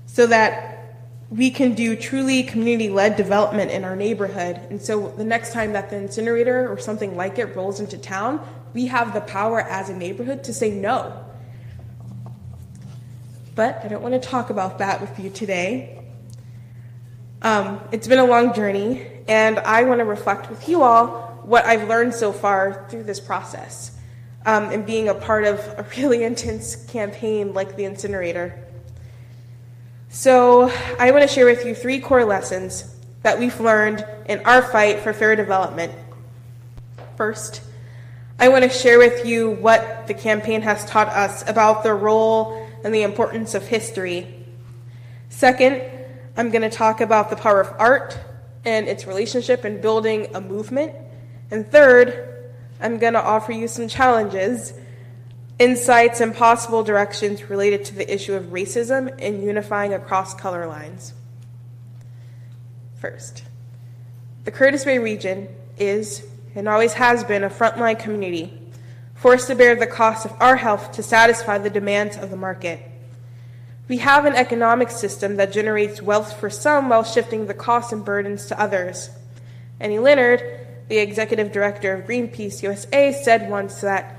so 0.06 0.28
that 0.28 0.77
we 1.30 1.52
can 1.52 1.74
do 1.74 1.96
truly 1.96 2.44
community 2.44 2.90
led 2.90 3.18
development 3.18 3.72
in 3.72 3.84
our 3.84 3.96
neighborhood. 3.96 4.60
And 4.70 4.82
so 4.82 5.10
the 5.10 5.26
next 5.26 5.52
time 5.52 5.74
that 5.74 5.90
the 5.90 5.98
incinerator 5.98 6.72
or 6.72 6.78
something 6.78 7.18
like 7.18 7.38
it 7.38 7.56
rolls 7.56 7.80
into 7.80 7.98
town, 7.98 8.40
we 8.74 8.88
have 8.88 9.14
the 9.14 9.22
power 9.22 9.62
as 9.62 9.90
a 9.90 9.96
neighborhood 9.96 10.44
to 10.46 10.54
say 10.54 10.72
no. 10.72 11.26
But 13.56 13.82
I 13.84 13.88
don't 13.88 14.02
want 14.02 14.14
to 14.14 14.20
talk 14.20 14.50
about 14.50 14.78
that 14.78 15.02
with 15.02 15.20
you 15.20 15.30
today. 15.30 16.04
Um, 17.42 17.82
it's 17.92 18.08
been 18.08 18.20
a 18.20 18.26
long 18.26 18.54
journey, 18.54 19.06
and 19.28 19.60
I 19.60 19.84
want 19.84 20.00
to 20.00 20.06
reflect 20.06 20.50
with 20.50 20.70
you 20.70 20.82
all 20.84 21.42
what 21.44 21.66
I've 21.66 21.88
learned 21.88 22.14
so 22.14 22.32
far 22.32 22.86
through 22.90 23.04
this 23.04 23.20
process 23.20 23.98
um, 24.46 24.66
and 24.72 24.86
being 24.86 25.10
a 25.10 25.14
part 25.14 25.44
of 25.44 25.60
a 25.78 25.86
really 25.98 26.24
intense 26.24 26.76
campaign 26.88 27.54
like 27.54 27.76
the 27.76 27.84
incinerator. 27.84 28.67
So, 30.10 30.72
I 30.98 31.12
want 31.12 31.24
to 31.24 31.28
share 31.28 31.46
with 31.46 31.66
you 31.66 31.76
three 31.76 32.00
core 32.00 32.24
lessons 32.24 32.96
that 33.24 33.38
we've 33.38 33.60
learned 33.60 34.06
in 34.28 34.40
our 34.46 34.62
fight 34.62 35.02
for 35.02 35.12
fair 35.12 35.36
development. 35.36 35.94
First, 37.18 37.62
I 38.40 38.48
want 38.48 38.64
to 38.64 38.70
share 38.70 39.00
with 39.00 39.26
you 39.26 39.52
what 39.52 40.08
the 40.08 40.14
campaign 40.14 40.62
has 40.62 40.86
taught 40.86 41.10
us 41.10 41.48
about 41.50 41.84
the 41.84 41.94
role 41.94 42.68
and 42.84 42.96
the 42.96 43.04
importance 43.04 43.54
of 43.54 43.68
history. 43.68 44.46
Second, 45.30 45.82
I'm 46.38 46.52
going 46.52 46.62
to 46.62 46.70
talk 46.70 47.02
about 47.02 47.30
the 47.30 47.36
power 47.36 47.60
of 47.60 47.74
art 47.78 48.18
and 48.64 48.88
its 48.88 49.08
relationship 49.08 49.66
in 49.66 49.82
building 49.82 50.28
a 50.34 50.40
movement. 50.40 50.94
And 51.52 51.70
third, 51.70 52.54
I'm 52.80 52.98
going 52.98 53.14
to 53.14 53.22
offer 53.22 53.52
you 53.52 53.68
some 53.68 53.88
challenges, 53.88 54.74
insights, 55.60 56.22
and 56.22 56.36
possible 56.36 56.84
directions 56.84 57.50
related 57.50 57.86
to 57.86 57.96
the 57.96 58.14
issue 58.14 58.34
of 58.34 58.46
racism 58.46 59.14
and 59.20 59.44
unifying 59.44 59.94
across 59.94 60.34
color 60.34 60.68
lines. 60.68 61.14
First, 62.96 63.44
the 64.44 64.52
Curtis 64.52 64.86
Bay 64.86 64.98
region 64.98 65.48
is 65.78 66.26
and 66.56 66.68
always 66.68 66.94
has 66.94 67.24
been 67.24 67.44
a 67.44 67.50
frontline 67.50 68.00
community, 68.00 68.60
forced 69.14 69.48
to 69.48 69.56
bear 69.56 69.76
the 69.76 69.86
cost 69.86 70.26
of 70.26 70.34
our 70.40 70.56
health 70.56 70.92
to 70.94 71.04
satisfy 71.04 71.58
the 71.58 71.70
demands 71.70 72.18
of 72.18 72.32
the 72.32 72.38
market. 72.38 72.80
We 73.88 73.98
have 73.98 74.26
an 74.26 74.34
economic 74.34 74.90
system 74.90 75.38
that 75.38 75.54
generates 75.54 76.02
wealth 76.02 76.40
for 76.40 76.50
some 76.50 76.90
while 76.90 77.04
shifting 77.04 77.46
the 77.46 77.54
costs 77.54 77.94
and 77.94 78.04
burdens 78.04 78.48
to 78.48 78.60
others. 78.60 79.12
Annie 79.80 80.00
Leonard, 80.00 80.42
the 80.88 80.98
executive 80.98 81.52
director 81.52 81.94
of 81.94 82.06
Greenpeace 82.06 82.64
USA, 82.64 83.14
said 83.14 83.50
once 83.50 83.82
that 83.82 84.17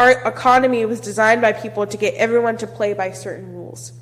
our 0.00 0.12
economy 0.26 0.86
was 0.86 0.98
designed 0.98 1.42
by 1.42 1.52
people 1.52 1.86
to 1.86 1.96
get 1.98 2.14
everyone 2.14 2.56
to 2.56 2.66
play 2.66 2.94
by 2.94 3.10
certain 3.10 3.52
rules. 3.52 3.92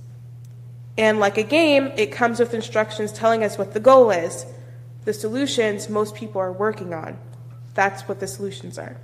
And 0.97 1.19
like 1.19 1.39
a 1.39 1.43
game, 1.43 1.87
it 1.97 2.13
comes 2.13 2.39
with 2.39 2.55
instructions 2.55 3.11
telling 3.11 3.43
us 3.43 3.59
what 3.59 3.75
the 3.75 3.81
goal 3.81 4.13
is, 4.13 4.47
the 5.07 5.13
solutions 5.13 5.89
most 5.89 6.15
people 6.15 6.41
are 6.41 6.53
working 6.53 6.95
on. 6.95 7.19
That's 7.75 8.03
what 8.03 8.21
the 8.21 8.29
solutions 8.29 8.79
are. 8.79 8.97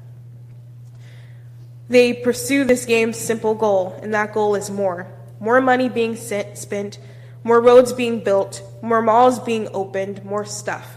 They 1.88 2.12
pursue 2.12 2.62
this 2.62 2.84
game's 2.84 3.18
simple 3.18 3.56
goal, 3.56 3.98
and 4.00 4.14
that 4.14 4.32
goal 4.32 4.54
is 4.54 4.70
more. 4.70 5.08
More 5.40 5.60
money 5.60 5.88
being 5.88 6.14
spent, 6.14 6.98
more 7.42 7.60
roads 7.60 7.92
being 7.92 8.22
built, 8.22 8.62
more 8.82 9.02
malls 9.02 9.40
being 9.40 9.66
opened, 9.74 10.24
more 10.24 10.44
stuff. 10.44 10.96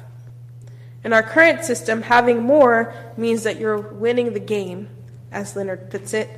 In 1.03 1.11
our 1.11 1.23
current 1.23 1.65
system, 1.65 2.03
having 2.03 2.43
more 2.43 2.93
means 3.17 3.41
that 3.43 3.59
you're 3.59 3.79
winning 3.79 4.33
the 4.33 4.39
game, 4.39 4.89
as 5.31 5.55
Leonard 5.55 5.89
puts 5.89 6.13
it. 6.13 6.29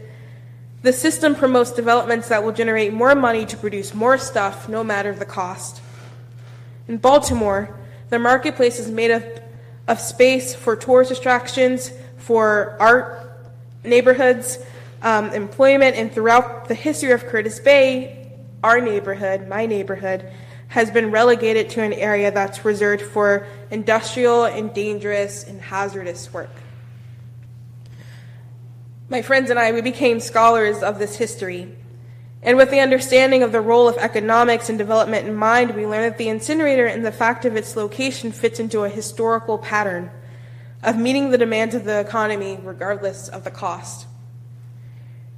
The 0.81 0.93
system 0.93 1.35
promotes 1.35 1.71
developments 1.71 2.29
that 2.29 2.43
will 2.43 2.53
generate 2.53 2.93
more 2.93 3.13
money 3.13 3.45
to 3.45 3.57
produce 3.57 3.93
more 3.93 4.17
stuff, 4.17 4.69
no 4.69 4.83
matter 4.83 5.13
the 5.13 5.25
cost. 5.25 5.81
In 6.87 6.97
Baltimore, 6.97 7.77
the 8.09 8.17
marketplace 8.17 8.79
is 8.79 8.89
made 8.89 9.11
up 9.11 9.23
of 9.87 9.99
space 9.99 10.55
for 10.55 10.75
tourist 10.75 11.11
attractions, 11.11 11.91
for 12.17 12.77
art 12.79 13.49
neighborhoods, 13.83 14.59
um, 15.01 15.29
employment, 15.31 15.95
and 15.95 16.11
throughout 16.11 16.67
the 16.67 16.75
history 16.75 17.11
of 17.11 17.25
Curtis 17.25 17.59
Bay, 17.59 18.31
our 18.63 18.79
neighborhood, 18.79 19.47
my 19.47 19.65
neighborhood, 19.65 20.31
has 20.69 20.91
been 20.91 21.11
relegated 21.11 21.69
to 21.71 21.81
an 21.81 21.93
area 21.93 22.31
that's 22.31 22.63
reserved 22.63 23.01
for 23.01 23.47
industrial 23.71 24.45
and 24.45 24.73
dangerous 24.73 25.43
and 25.43 25.59
hazardous 25.59 26.31
work. 26.31 26.51
My 29.11 29.23
friends 29.23 29.49
and 29.49 29.57
I, 29.57 29.71
we 29.71 29.81
became 29.81 30.19
scholars 30.19 30.83
of 30.83 30.99
this 30.99 31.15
history. 31.15 31.75
And 32.43 32.57
with 32.57 32.69
the 32.69 32.79
understanding 32.79 33.41
of 33.41 33.51
the 33.51 33.59
role 33.59 33.89
of 33.89 33.97
economics 33.97 34.69
and 34.69 34.77
development 34.77 35.27
in 35.27 35.35
mind, 35.35 35.75
we 35.75 35.87
learned 35.87 36.13
that 36.13 36.17
the 36.19 36.29
incinerator 36.29 36.85
and 36.85 37.03
the 37.03 37.11
fact 37.11 37.43
of 37.43 37.55
its 37.55 37.75
location 37.75 38.31
fits 38.31 38.59
into 38.59 38.83
a 38.83 38.89
historical 38.89 39.57
pattern 39.57 40.11
of 40.83 40.95
meeting 40.95 41.31
the 41.31 41.39
demands 41.39 41.73
of 41.73 41.85
the 41.85 41.99
economy 41.99 42.59
regardless 42.63 43.27
of 43.29 43.43
the 43.43 43.51
cost. 43.51 44.05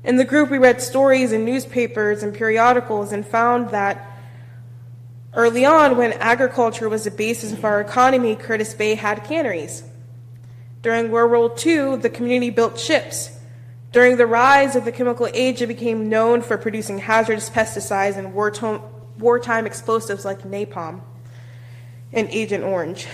In 0.04 0.18
the 0.18 0.26
group, 0.26 0.50
we 0.50 0.58
read 0.58 0.82
stories 0.82 1.32
in 1.32 1.46
newspapers 1.46 2.24
and 2.24 2.34
periodicals 2.34 3.14
and 3.14 3.26
found 3.26 3.70
that 3.70 4.06
early 5.34 5.64
on, 5.64 5.96
when 5.96 6.12
agriculture 6.14 6.90
was 6.90 7.06
the 7.06 7.12
basis 7.12 7.54
of 7.54 7.64
our 7.64 7.80
economy, 7.80 8.36
Curtis 8.36 8.74
Bay 8.74 8.96
had 8.96 9.24
canneries. 9.24 9.84
During 10.82 11.10
World 11.10 11.32
War 11.32 11.56
II, 11.66 11.98
the 11.98 12.10
community 12.10 12.50
built 12.50 12.78
ships 12.78 13.38
during 13.92 14.18
the 14.18 14.26
rise 14.26 14.76
of 14.76 14.86
the 14.86 14.92
chemical 14.92 15.28
age, 15.34 15.62
it 15.62 15.68
became 15.68 16.08
known 16.08 16.42
for 16.42 16.58
producing 16.58 17.00
hazardous 17.00 17.50
pesticides 17.50 18.16
and 18.18 18.34
wartime 18.34 19.66
explosives 19.66 20.24
like 20.24 20.44
napalm 20.44 21.02
and 22.14 22.30
Agent 22.30 22.64
Orange. 22.64 23.08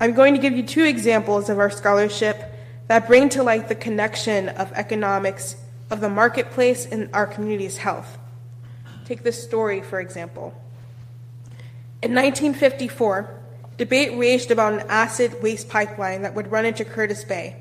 I'm 0.00 0.14
going 0.14 0.34
to 0.34 0.40
give 0.40 0.52
you 0.56 0.62
two 0.62 0.84
examples 0.84 1.48
of 1.48 1.58
our 1.58 1.70
scholarship 1.70 2.54
that 2.86 3.08
bring 3.08 3.28
to 3.30 3.42
light 3.42 3.68
the 3.68 3.74
connection 3.74 4.48
of 4.50 4.70
economics, 4.72 5.56
of 5.90 6.00
the 6.00 6.08
marketplace, 6.08 6.86
and 6.86 7.08
our 7.12 7.26
community's 7.26 7.78
health. 7.78 8.18
Take 9.04 9.22
this 9.24 9.42
story, 9.42 9.82
for 9.82 9.98
example. 10.00 10.54
In 12.02 12.14
1954, 12.14 13.40
debate 13.76 14.16
raged 14.16 14.50
about 14.50 14.74
an 14.74 14.86
acid 14.88 15.42
waste 15.42 15.68
pipeline 15.68 16.22
that 16.22 16.34
would 16.34 16.52
run 16.52 16.64
into 16.64 16.84
Curtis 16.84 17.24
Bay. 17.24 17.56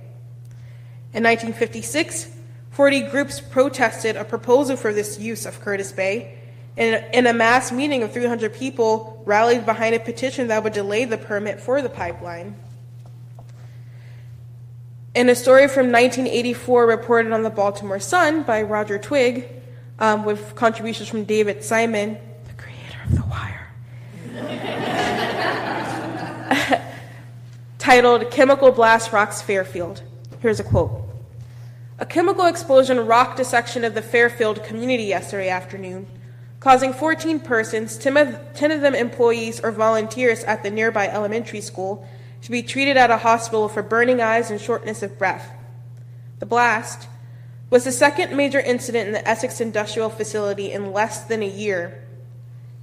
In 1.15 1.23
1956, 1.23 2.29
40 2.71 3.03
groups 3.03 3.39
protested 3.39 4.17
a 4.17 4.25
proposal 4.25 4.75
for 4.75 4.91
this 4.91 5.17
use 5.17 5.45
of 5.45 5.61
Curtis 5.61 5.93
Bay, 5.93 6.37
and 6.75 7.05
in 7.13 7.25
a 7.25 7.31
mass 7.31 7.71
meeting 7.71 8.03
of 8.03 8.11
300 8.11 8.53
people 8.53 9.23
rallied 9.25 9.65
behind 9.65 9.95
a 9.95 9.99
petition 10.01 10.49
that 10.49 10.61
would 10.61 10.73
delay 10.73 11.05
the 11.05 11.17
permit 11.17 11.61
for 11.61 11.81
the 11.81 11.87
pipeline. 11.87 12.57
In 15.15 15.29
a 15.29 15.35
story 15.35 15.69
from 15.69 15.89
1984 15.89 16.85
reported 16.85 17.31
on 17.31 17.43
the 17.43 17.49
Baltimore 17.49 18.01
Sun 18.01 18.43
by 18.43 18.61
Roger 18.63 18.97
Twigg, 18.97 19.47
um, 19.99 20.25
with 20.25 20.53
contributions 20.55 21.07
from 21.07 21.23
David 21.23 21.63
Simon, 21.63 22.17
the 22.45 22.53
creator 22.61 22.99
of 23.05 23.15
The 23.15 23.23
Wire, 23.23 23.71
titled 27.79 28.29
Chemical 28.31 28.73
Blast 28.73 29.13
Rocks 29.13 29.41
Fairfield. 29.41 30.03
Here's 30.41 30.59
a 30.59 30.63
quote 30.65 31.04
a 31.97 32.05
chemical 32.05 32.45
explosion 32.45 33.05
rocked 33.07 33.39
a 33.39 33.45
section 33.45 33.85
of 33.85 33.93
the 33.93 34.01
Fairfield 34.01 34.63
community 34.65 35.03
yesterday 35.03 35.47
afternoon, 35.47 36.05
causing 36.59 36.91
14 36.91 37.39
persons, 37.39 37.97
10 37.97 38.17
of 38.17 38.81
them 38.81 38.95
employees 38.95 39.61
or 39.61 39.71
volunteers 39.71 40.43
at 40.43 40.61
the 40.61 40.69
nearby 40.69 41.07
elementary 41.07 41.61
school, 41.61 42.05
to 42.41 42.51
be 42.51 42.61
treated 42.61 42.97
at 42.97 43.11
a 43.11 43.17
hospital 43.17 43.69
for 43.69 43.81
burning 43.81 44.19
eyes 44.19 44.51
and 44.51 44.59
shortness 44.59 45.01
of 45.03 45.17
breath. 45.17 45.49
The 46.39 46.45
blast 46.45 47.07
was 47.69 47.85
the 47.85 47.93
second 47.93 48.35
major 48.35 48.59
incident 48.59 49.07
in 49.07 49.13
the 49.13 49.27
Essex 49.27 49.61
industrial 49.61 50.09
facility 50.09 50.71
in 50.71 50.91
less 50.91 51.23
than 51.23 51.41
a 51.41 51.47
year. 51.47 52.03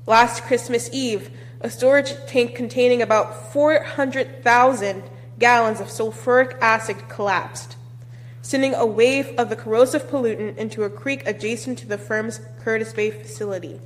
Last 0.07 0.42
Christmas 0.44 0.88
Eve, 0.90 1.31
a 1.61 1.68
storage 1.68 2.14
tank 2.27 2.55
containing 2.55 3.03
about 3.03 3.53
400,000 3.53 5.05
gallons 5.38 5.81
of 5.81 5.88
sulfuric 5.88 6.59
acid 6.61 7.09
collapsed 7.09 7.77
sending 8.42 8.74
a 8.74 8.85
wave 8.85 9.33
of 9.38 9.48
the 9.48 9.57
corrosive 9.57 10.09
pollutant 10.09 10.57
into 10.57 10.83
a 10.83 10.90
creek 10.90 11.22
adjacent 11.26 11.78
to 11.78 11.87
the 11.87 11.96
firm's 11.96 12.40
Curtis 12.61 12.92
Bay 12.92 13.11
facility. 13.11 13.81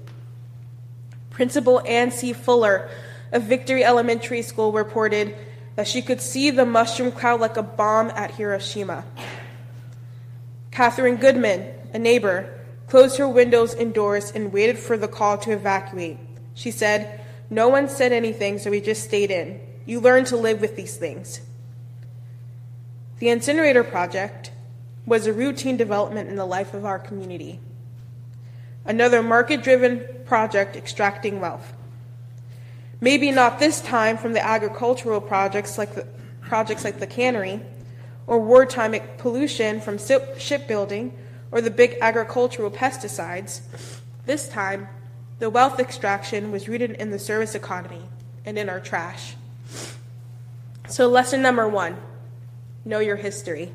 Principal 1.31 1.83
Ann 1.87 2.11
C. 2.11 2.33
Fuller 2.33 2.89
of 3.31 3.43
Victory 3.43 3.85
Elementary 3.85 4.43
School 4.43 4.73
reported 4.73 5.37
that 5.77 5.87
she 5.87 6.01
could 6.01 6.23
see 6.23 6.51
the 6.51 6.65
mushroom 6.65 7.13
cloud 7.13 7.41
like 7.41 7.59
a 7.59 7.63
bomb 7.63 8.09
at 8.11 8.33
Hiroshima. 8.33 9.05
Catherine 10.71 11.17
Goodman, 11.17 11.73
a 11.93 11.99
neighbor, 11.99 12.53
closed 12.87 13.19
her 13.19 13.29
windows 13.29 13.75
and 13.75 13.93
doors 13.93 14.31
and 14.31 14.53
waited 14.53 14.79
for 14.79 14.97
the 14.97 15.09
call 15.09 15.37
to 15.39 15.53
evacuate. 15.53 16.19
She 16.55 16.71
said, 16.71 17.21
No 17.51 17.69
one 17.69 17.89
said 17.89 18.13
anything, 18.13 18.59
so 18.59 18.71
we 18.71 18.81
just 18.81 19.05
stayed 19.05 19.31
in. 19.31 19.61
You 19.85 20.01
learn 20.01 20.25
to 20.27 20.37
live 20.37 20.61
with 20.61 20.77
these 20.77 20.97
things. 20.97 21.41
The 23.19 23.31
incinerator 23.31 23.83
project 23.83 24.51
was 25.07 25.27
a 25.27 25.33
routine 25.33 25.77
development 25.77 26.29
in 26.29 26.37
the 26.37 26.45
life 26.45 26.75
of 26.75 26.85
our 26.85 26.99
community. 26.99 27.61
Another 28.85 29.23
market 29.23 29.63
driven 29.63 30.05
project 30.27 30.77
extracting 30.77 31.41
wealth. 31.41 31.73
Maybe 33.01 33.31
not 33.31 33.59
this 33.59 33.81
time 33.81 34.19
from 34.19 34.33
the 34.33 34.45
agricultural 34.45 35.21
projects 35.21 35.79
like 35.79 35.95
the, 35.95 36.07
projects 36.41 36.85
like 36.85 36.99
the 36.99 37.07
cannery, 37.07 37.61
or 38.27 38.41
wartime 38.41 38.95
pollution 39.19 39.81
from 39.81 39.99
shipbuilding, 40.39 41.17
or 41.53 41.61
the 41.61 41.71
big 41.71 41.97
agricultural 42.01 42.71
pesticides. 42.71 43.61
This 44.25 44.49
time, 44.49 44.89
the 45.39 45.51
wealth 45.51 45.79
extraction 45.79 46.51
was 46.51 46.69
rooted 46.69 46.93
in 46.93 47.11
the 47.11 47.19
service 47.19 47.55
economy 47.55 48.03
and 48.45 48.59
in 48.59 48.69
our 48.69 48.81
trash. 48.81 49.37
So, 50.89 51.09
lesson 51.09 51.43
number 51.43 51.69
one 51.69 51.97
know 52.87 53.01
your 53.01 53.17
history. 53.17 53.73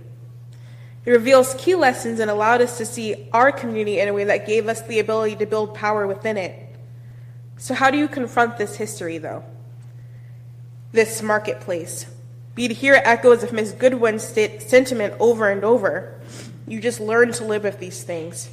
It 1.06 1.12
reveals 1.12 1.56
key 1.56 1.76
lessons 1.76 2.20
and 2.20 2.32
allowed 2.32 2.62
us 2.62 2.78
to 2.78 2.86
see 2.86 3.28
our 3.34 3.52
community 3.52 4.00
in 4.00 4.08
a 4.08 4.14
way 4.14 4.24
that 4.24 4.48
gave 4.48 4.68
us 4.68 4.82
the 4.84 5.00
ability 5.00 5.36
to 5.38 5.46
build 5.46 5.76
power 5.76 6.08
within 6.08 6.38
it. 6.38 6.76
So, 7.58 7.74
how 7.74 7.92
do 7.92 7.98
you 7.98 8.08
confront 8.08 8.58
this 8.58 8.76
history, 8.76 9.18
though? 9.18 9.44
This 10.92 11.22
marketplace. 11.22 12.06
We'd 12.56 12.72
hear 12.72 13.02
echoes 13.04 13.44
of 13.44 13.54
Ms. 13.54 13.74
Goodwin's 13.74 14.24
sentiment 14.24 15.14
over 15.20 15.50
and 15.50 15.64
over. 15.64 16.20
You 16.68 16.80
just 16.80 17.00
learn 17.00 17.32
to 17.34 17.46
live 17.46 17.64
with 17.64 17.80
these 17.80 18.04
things. 18.04 18.50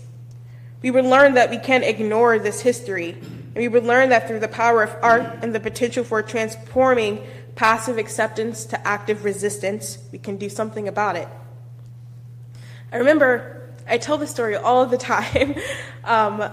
We 0.81 0.91
would 0.91 1.05
learn 1.05 1.35
that 1.35 1.51
we 1.51 1.59
can't 1.59 1.85
ignore 1.85 2.39
this 2.39 2.61
history, 2.61 3.11
and 3.11 3.57
we 3.57 3.69
would 3.69 3.85
learn 3.85 4.11
that 4.11 4.29
through 4.29 4.41
the 4.41 4.49
power 4.49 4.83
of 4.83 4.97
art 5.03 5.39
and 5.43 5.55
the 5.55 5.61
potential 5.61 6.05
for 6.05 6.23
transforming 6.23 7.27
passive 7.59 7.99
acceptance 7.99 8.65
to 8.67 8.87
active 8.87 9.25
resistance, 9.25 9.99
we 10.13 10.19
can 10.19 10.37
do 10.37 10.49
something 10.49 10.87
about 10.87 11.17
it. 11.17 11.27
I 12.93 12.99
remember, 12.99 13.69
I 13.85 13.99
tell 13.99 14.17
this 14.17 14.31
story 14.31 14.55
all 14.55 14.87
the 14.87 14.97
time. 15.13 15.57
um, 16.05 16.51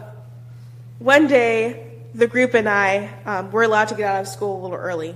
one 0.98 1.28
day, 1.28 1.91
the 2.15 2.26
group 2.26 2.56
and 2.56 2.68
I 2.68 3.13
um, 3.24 3.52
were 3.52 3.62
allowed 3.62 3.89
to 3.89 3.96
get 3.96 4.10
out 4.10 4.22
of 4.22 4.28
school 4.28 4.60
a 4.60 4.62
little 4.63 4.78
early 4.78 5.15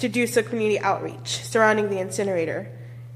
to 0.00 0.10
do 0.10 0.26
some 0.26 0.44
community 0.44 0.78
outreach 0.78 1.42
surrounding 1.42 1.88
the 1.88 2.00
incinerator. 2.00 2.70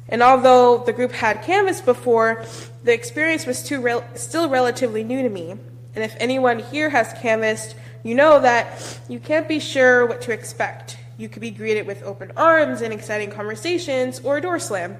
And 0.08 0.22
although 0.22 0.78
the 0.78 0.94
group 0.94 1.12
had 1.12 1.42
canvassed 1.42 1.84
before, 1.84 2.46
the 2.84 2.94
experience 2.94 3.44
was 3.44 3.70
rel- 3.70 4.04
still 4.14 4.48
relatively 4.48 5.04
new 5.04 5.22
to 5.22 5.28
me. 5.28 5.50
And 5.94 6.02
if 6.02 6.16
anyone 6.18 6.60
here 6.60 6.88
has 6.88 7.12
canvassed, 7.20 7.76
you 8.02 8.14
know 8.14 8.40
that 8.40 8.98
you 9.10 9.20
can't 9.20 9.46
be 9.46 9.60
sure 9.60 10.06
what 10.06 10.22
to 10.22 10.32
expect. 10.32 10.96
You 11.16 11.28
could 11.28 11.42
be 11.42 11.50
greeted 11.50 11.86
with 11.86 12.02
open 12.02 12.32
arms 12.36 12.80
and 12.80 12.92
exciting 12.92 13.30
conversations 13.30 14.20
or 14.20 14.38
a 14.38 14.40
door 14.40 14.58
slam. 14.58 14.96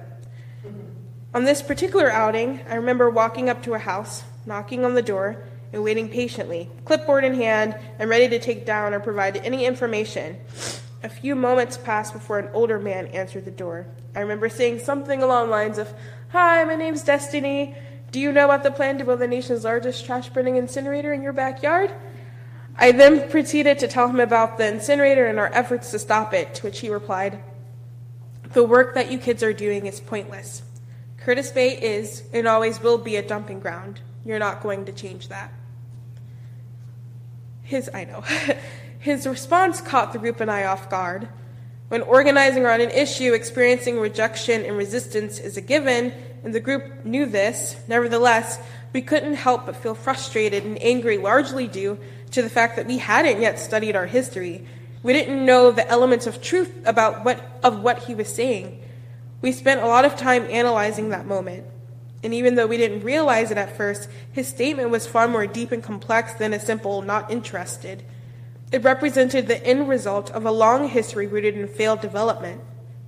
On 1.33 1.43
this 1.43 1.61
particular 1.61 2.11
outing, 2.11 2.61
I 2.69 2.75
remember 2.75 3.09
walking 3.09 3.49
up 3.49 3.63
to 3.63 3.73
a 3.73 3.79
house, 3.79 4.23
knocking 4.45 4.85
on 4.85 4.93
the 4.93 5.01
door, 5.01 5.43
and 5.71 5.83
waiting 5.83 6.07
patiently, 6.07 6.69
clipboard 6.85 7.23
in 7.23 7.33
hand, 7.33 7.75
and 7.97 8.09
ready 8.09 8.29
to 8.29 8.39
take 8.39 8.65
down 8.65 8.93
or 8.93 8.99
provide 8.99 9.37
any 9.37 9.65
information. 9.65 10.37
A 11.01 11.09
few 11.09 11.35
moments 11.35 11.77
passed 11.77 12.13
before 12.13 12.37
an 12.37 12.49
older 12.53 12.79
man 12.79 13.07
answered 13.07 13.45
the 13.45 13.51
door. 13.51 13.87
I 14.15 14.19
remember 14.19 14.47
saying 14.47 14.79
something 14.79 15.23
along 15.23 15.47
the 15.47 15.51
lines 15.51 15.79
of, 15.79 15.91
Hi, 16.29 16.63
my 16.63 16.75
name's 16.75 17.03
Destiny. 17.03 17.75
Do 18.11 18.19
you 18.19 18.31
know 18.31 18.45
about 18.45 18.61
the 18.61 18.71
plan 18.71 18.99
to 18.99 19.05
build 19.05 19.19
the 19.19 19.27
nation's 19.27 19.63
largest 19.63 20.05
trash 20.05 20.29
burning 20.29 20.57
incinerator 20.57 21.11
in 21.11 21.23
your 21.23 21.33
backyard? 21.33 21.91
I 22.75 22.91
then 22.91 23.29
proceeded 23.29 23.79
to 23.79 23.87
tell 23.87 24.07
him 24.07 24.19
about 24.19 24.57
the 24.57 24.67
incinerator 24.67 25.27
and 25.27 25.39
our 25.39 25.51
efforts 25.53 25.91
to 25.91 25.99
stop 25.99 26.33
it, 26.33 26.55
to 26.55 26.63
which 26.63 26.79
he 26.79 26.89
replied, 26.89 27.43
The 28.53 28.63
work 28.63 28.95
that 28.95 29.11
you 29.11 29.19
kids 29.19 29.43
are 29.43 29.53
doing 29.53 29.85
is 29.85 29.99
pointless. 29.99 30.63
Curtis 31.17 31.51
Bay 31.51 31.79
is 31.79 32.23
and 32.33 32.47
always 32.47 32.81
will 32.81 32.97
be 32.97 33.15
a 33.15 33.27
dumping 33.27 33.59
ground. 33.59 34.01
You're 34.25 34.39
not 34.39 34.61
going 34.63 34.85
to 34.85 34.91
change 34.91 35.29
that. 35.29 35.53
His, 37.61 37.89
I 37.93 38.05
know. 38.05 38.23
His 38.99 39.27
response 39.27 39.81
caught 39.81 40.13
the 40.13 40.19
group 40.19 40.39
and 40.39 40.49
I 40.49 40.65
off 40.65 40.89
guard. 40.89 41.27
When 41.89 42.01
organizing 42.01 42.65
around 42.65 42.81
an 42.81 42.89
issue, 42.89 43.33
experiencing 43.33 43.99
rejection 43.99 44.65
and 44.65 44.75
resistance 44.77 45.39
is 45.39 45.57
a 45.57 45.61
given, 45.61 46.13
and 46.43 46.53
the 46.53 46.59
group 46.59 47.05
knew 47.05 47.25
this. 47.25 47.75
Nevertheless, 47.87 48.59
we 48.93 49.01
couldn't 49.01 49.35
help 49.35 49.65
but 49.65 49.75
feel 49.75 49.95
frustrated 49.95 50.65
and 50.65 50.81
angry, 50.81 51.17
largely 51.17 51.67
due 51.67 51.97
to 52.33 52.41
the 52.41 52.49
fact 52.49 52.75
that 52.75 52.87
we 52.87 52.97
hadn't 52.97 53.41
yet 53.41 53.59
studied 53.59 53.95
our 53.95 54.05
history. 54.05 54.67
We 55.01 55.13
didn't 55.13 55.45
know 55.45 55.71
the 55.71 55.87
elements 55.87 56.27
of 56.27 56.41
truth 56.41 56.71
about 56.85 57.25
what 57.25 57.41
of 57.63 57.81
what 57.81 57.99
he 57.99 58.15
was 58.15 58.33
saying. 58.33 58.81
We 59.41 59.51
spent 59.51 59.81
a 59.81 59.87
lot 59.87 60.05
of 60.05 60.15
time 60.15 60.47
analyzing 60.49 61.09
that 61.09 61.25
moment. 61.25 61.65
And 62.23 62.33
even 62.33 62.55
though 62.55 62.67
we 62.67 62.77
didn't 62.77 63.03
realize 63.03 63.51
it 63.51 63.57
at 63.57 63.75
first, 63.75 64.07
his 64.31 64.47
statement 64.47 64.89
was 64.89 65.05
far 65.05 65.27
more 65.27 65.45
deep 65.45 65.73
and 65.73 65.83
complex 65.83 66.33
than 66.35 66.53
a 66.53 66.59
simple 66.59 67.01
not 67.01 67.29
interested. 67.29 68.03
It 68.71 68.83
represented 68.83 69.47
the 69.47 69.63
end 69.65 69.89
result 69.89 70.31
of 70.31 70.45
a 70.45 70.51
long 70.51 70.87
history 70.87 71.27
rooted 71.27 71.57
in 71.57 71.67
failed 71.67 71.99
development. 71.99 72.61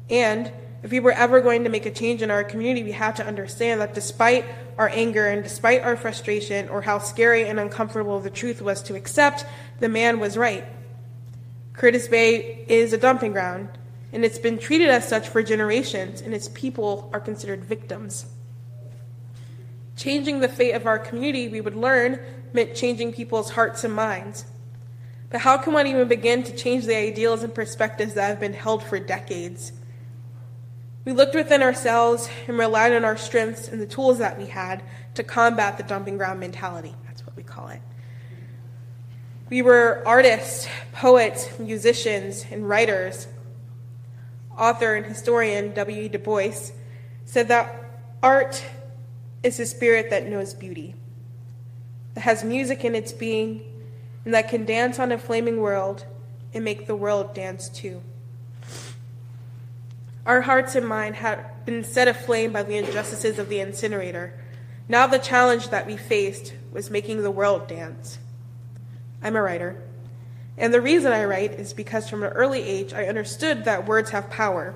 And 0.10 0.52
if 0.86 0.92
we 0.92 1.00
were 1.00 1.14
ever 1.14 1.42
going 1.42 1.64
to 1.64 1.70
make 1.72 1.88
a 1.88 1.92
change 1.92 2.22
in 2.22 2.30
our 2.30 2.44
community, 2.44 2.84
we 2.84 2.92
had 2.92 3.16
to 3.16 3.26
understand 3.26 3.82
that 3.82 3.96
despite 3.96 4.46
our 4.78 4.88
anger 4.90 5.26
and 5.26 5.42
despite 5.42 5.82
our 5.82 5.98
frustration 5.98 6.70
or 6.70 6.84
how 6.84 7.00
scary 7.00 7.48
and 7.48 7.60
uncomfortable 7.60 8.20
the 8.20 8.30
truth 8.30 8.62
was 8.62 8.84
to 8.84 8.94
accept, 8.94 9.48
the 9.80 9.90
man 9.90 10.20
was 10.20 10.38
right. 10.38 10.64
Curtis 11.74 12.08
Bay 12.08 12.64
is 12.68 12.94
a 12.94 13.00
dumping 13.00 13.32
ground, 13.32 13.70
and 14.14 14.24
it's 14.24 14.38
been 14.38 14.60
treated 14.60 14.90
as 14.90 15.08
such 15.08 15.28
for 15.28 15.42
generations, 15.42 16.22
and 16.22 16.36
its 16.36 16.50
people 16.50 17.10
are 17.12 17.20
considered 17.20 17.66
victims. 17.66 18.28
Changing 19.98 20.40
the 20.40 20.48
fate 20.48 20.74
of 20.74 20.86
our 20.86 21.00
community, 21.00 21.48
we 21.48 21.62
would 21.62 21.76
learn, 21.76 22.20
meant 22.54 22.76
changing 22.76 23.12
people's 23.12 23.50
hearts 23.50 23.84
and 23.84 23.96
minds. 23.96 24.46
But 25.32 25.42
how 25.42 25.58
can 25.58 25.74
one 25.74 25.88
even 25.88 26.08
begin 26.08 26.44
to 26.44 26.56
change 26.56 26.86
the 26.86 26.96
ideals 26.96 27.42
and 27.42 27.56
perspectives 27.56 28.14
that 28.14 28.28
have 28.28 28.40
been 28.40 28.54
held 28.54 28.84
for 28.84 29.00
decades? 29.00 29.72
We 31.06 31.12
looked 31.12 31.36
within 31.36 31.62
ourselves 31.62 32.28
and 32.48 32.58
relied 32.58 32.92
on 32.94 33.06
our 33.06 33.16
strengths 33.16 33.68
and 33.68 33.80
the 33.80 33.86
tools 33.86 34.18
that 34.18 34.40
we 34.40 34.48
had 34.48 34.82
to 35.14 35.24
combat 35.24 35.78
the 35.78 35.84
dumping 35.84 36.18
ground 36.18 36.40
mentality. 36.40 36.96
That's 37.06 37.26
what 37.26 37.36
we 37.36 37.44
call 37.44 37.68
it. 37.68 37.82
We 39.50 39.62
were 39.62 40.02
artists, 40.08 40.68
poets, 40.92 41.60
musicians, 41.60 42.46
and 42.50 42.68
writers. 42.68 43.28
Author 44.58 44.96
and 44.96 45.06
historian 45.06 45.76
W.E. 45.76 46.10
Du 46.10 46.18
Bois 46.18 46.72
said 47.26 47.50
that 47.50 47.86
art 48.24 48.64
is 49.44 49.60
a 49.60 49.66
spirit 49.68 50.10
that 50.10 50.26
knows 50.26 50.56
beauty, 50.56 50.96
that 52.16 52.22
has 52.22 52.44
music 52.44 52.84
in 52.84 52.96
its 52.96 53.12
being, 53.12 53.62
and 54.24 54.34
that 54.34 54.50
can 54.50 54.66
dance 54.66 54.98
on 54.98 55.12
a 55.12 55.20
flaming 55.20 55.62
world 55.62 56.06
and 56.52 56.64
make 56.64 56.88
the 56.88 56.96
world 56.96 57.36
dance 57.36 57.70
too. 57.70 58.02
Our 60.26 60.42
hearts 60.42 60.76
and 60.76 60.88
mind 60.88 61.18
had 61.18 61.66
been 61.66 61.84
set 61.84 62.08
aflame 62.08 62.52
by 62.52 62.64
the 62.64 62.78
injustices 62.78 63.38
of 63.38 63.48
the 63.48 63.60
incinerator. 63.60 64.34
Now 64.90 65.06
the 65.06 65.20
challenge 65.20 65.70
that 65.70 65.86
we 65.86 65.98
faced 65.98 66.54
was 66.72 66.90
making 66.90 67.22
the 67.22 67.32
world 67.32 67.68
dance. 67.68 68.18
I'm 69.22 69.36
a 69.36 69.42
writer. 69.42 69.82
And 70.58 70.74
the 70.74 70.82
reason 70.82 71.12
I 71.12 71.26
write 71.26 71.52
is 71.54 71.74
because 71.74 72.10
from 72.10 72.24
an 72.24 72.32
early 72.32 72.64
age 72.64 72.94
I 72.94 73.06
understood 73.06 73.66
that 73.66 73.88
words 73.88 74.12
have 74.12 74.30
power. 74.30 74.76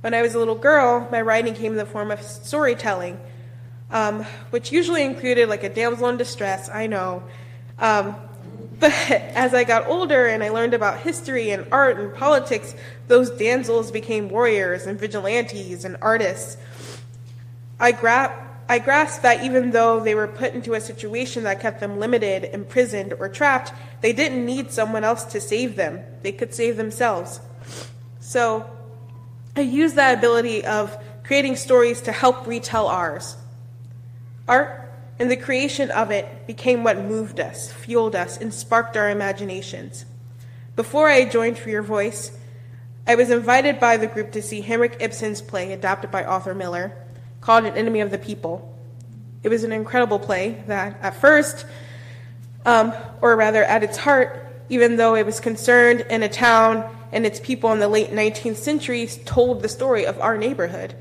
When 0.00 0.12
I 0.12 0.22
was 0.22 0.34
a 0.34 0.38
little 0.38 0.54
girl, 0.54 1.08
my 1.10 1.20
writing 1.20 1.54
came 1.54 1.72
in 1.72 1.78
the 1.78 1.86
form 1.86 2.10
of 2.10 2.20
storytelling, 2.22 3.20
um, 3.90 4.24
which 4.50 4.72
usually 4.72 5.04
included 5.04 5.48
like 5.48 5.62
a 5.62 5.68
damsel 5.68 6.08
in 6.08 6.16
distress, 6.16 6.68
I 6.68 6.86
know, 6.88 7.22
um, 7.78 8.16
but 8.84 8.92
as 9.10 9.54
I 9.54 9.64
got 9.64 9.86
older 9.86 10.26
and 10.26 10.44
I 10.44 10.50
learned 10.50 10.74
about 10.74 11.00
history 11.00 11.48
and 11.52 11.66
art 11.72 11.98
and 11.98 12.14
politics, 12.14 12.74
those 13.08 13.30
damsels 13.30 13.90
became 13.90 14.28
warriors 14.28 14.84
and 14.84 15.00
vigilantes 15.00 15.86
and 15.86 15.96
artists. 16.02 16.58
I, 17.80 17.92
gra- 17.92 18.46
I 18.68 18.80
grasped 18.80 19.22
that 19.22 19.42
even 19.42 19.70
though 19.70 20.00
they 20.00 20.14
were 20.14 20.28
put 20.28 20.52
into 20.52 20.74
a 20.74 20.82
situation 20.82 21.44
that 21.44 21.60
kept 21.60 21.80
them 21.80 21.98
limited, 21.98 22.44
imprisoned, 22.52 23.14
or 23.14 23.30
trapped, 23.30 23.72
they 24.02 24.12
didn't 24.12 24.44
need 24.44 24.70
someone 24.70 25.02
else 25.02 25.24
to 25.32 25.40
save 25.40 25.76
them. 25.76 26.00
They 26.20 26.32
could 26.32 26.52
save 26.52 26.76
themselves. 26.76 27.40
So 28.20 28.68
I 29.56 29.62
used 29.62 29.96
that 29.96 30.18
ability 30.18 30.62
of 30.66 30.94
creating 31.24 31.56
stories 31.56 32.02
to 32.02 32.12
help 32.12 32.46
retell 32.46 32.88
ours. 32.88 33.34
Art 34.46 34.83
and 35.18 35.30
the 35.30 35.36
creation 35.36 35.90
of 35.90 36.10
it 36.10 36.46
became 36.46 36.82
what 36.82 36.98
moved 36.98 37.38
us, 37.38 37.72
fueled 37.72 38.16
us, 38.16 38.36
and 38.36 38.52
sparked 38.52 38.96
our 38.96 39.10
imaginations. 39.10 40.04
Before 40.76 41.08
I 41.08 41.24
joined 41.24 41.58
Free 41.58 41.72
Your 41.72 41.82
Voice, 41.82 42.36
I 43.06 43.14
was 43.14 43.30
invited 43.30 43.78
by 43.78 43.96
the 43.96 44.08
group 44.08 44.32
to 44.32 44.42
see 44.42 44.60
Henrik 44.60 44.96
Ibsen's 44.98 45.40
play, 45.40 45.72
adapted 45.72 46.10
by 46.10 46.24
Arthur 46.24 46.54
Miller, 46.54 46.92
called 47.40 47.64
An 47.64 47.76
Enemy 47.76 48.00
of 48.00 48.10
the 48.10 48.18
People. 48.18 48.76
It 49.42 49.50
was 49.50 49.62
an 49.62 49.72
incredible 49.72 50.18
play 50.18 50.64
that, 50.66 50.98
at 51.00 51.14
first, 51.14 51.66
um, 52.64 52.92
or 53.20 53.36
rather 53.36 53.62
at 53.62 53.84
its 53.84 53.98
heart, 53.98 54.64
even 54.68 54.96
though 54.96 55.14
it 55.14 55.26
was 55.26 55.38
concerned 55.38 56.00
in 56.10 56.22
a 56.22 56.28
town 56.28 56.90
and 57.12 57.24
its 57.24 57.38
people 57.38 57.70
in 57.72 57.78
the 57.78 57.88
late 57.88 58.10
19th 58.10 58.56
century, 58.56 59.06
told 59.06 59.62
the 59.62 59.68
story 59.68 60.06
of 60.06 60.18
our 60.18 60.36
neighborhood, 60.36 60.94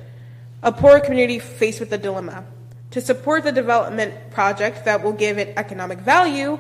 a 0.62 0.72
poor 0.72 1.00
community 1.00 1.40
faced 1.40 1.80
with 1.80 1.92
a 1.92 1.98
dilemma 1.98 2.46
to 2.94 3.02
support 3.02 3.44
the 3.44 3.52
development 3.52 4.14
project 4.30 4.86
that 4.86 5.04
will 5.04 5.14
give 5.14 5.40
it 5.40 5.52
economic 5.58 5.98
value, 5.98 6.60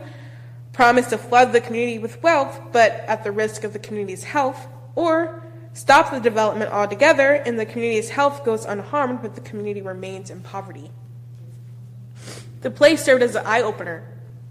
promise 0.71 1.05
to 1.09 1.17
flood 1.19 1.53
the 1.53 1.61
community 1.61 1.99
with 1.99 2.23
wealth, 2.23 2.59
but 2.71 2.91
at 3.07 3.23
the 3.23 3.31
risk 3.31 3.63
of 3.63 3.71
the 3.71 3.77
community's 3.77 4.23
health, 4.23 4.67
or 4.95 5.43
stop 5.73 6.09
the 6.09 6.19
development 6.19 6.71
altogether 6.71 7.33
and 7.33 7.59
the 7.59 7.67
community's 7.67 8.09
health 8.09 8.43
goes 8.43 8.65
unharmed, 8.65 9.21
but 9.21 9.35
the 9.35 9.41
community 9.41 9.83
remains 9.83 10.31
in 10.31 10.41
poverty. 10.41 10.89
The 12.61 12.71
play 12.71 12.95
served 12.95 13.21
as 13.21 13.35
an 13.35 13.45
eye 13.45 13.61
opener. 13.61 14.03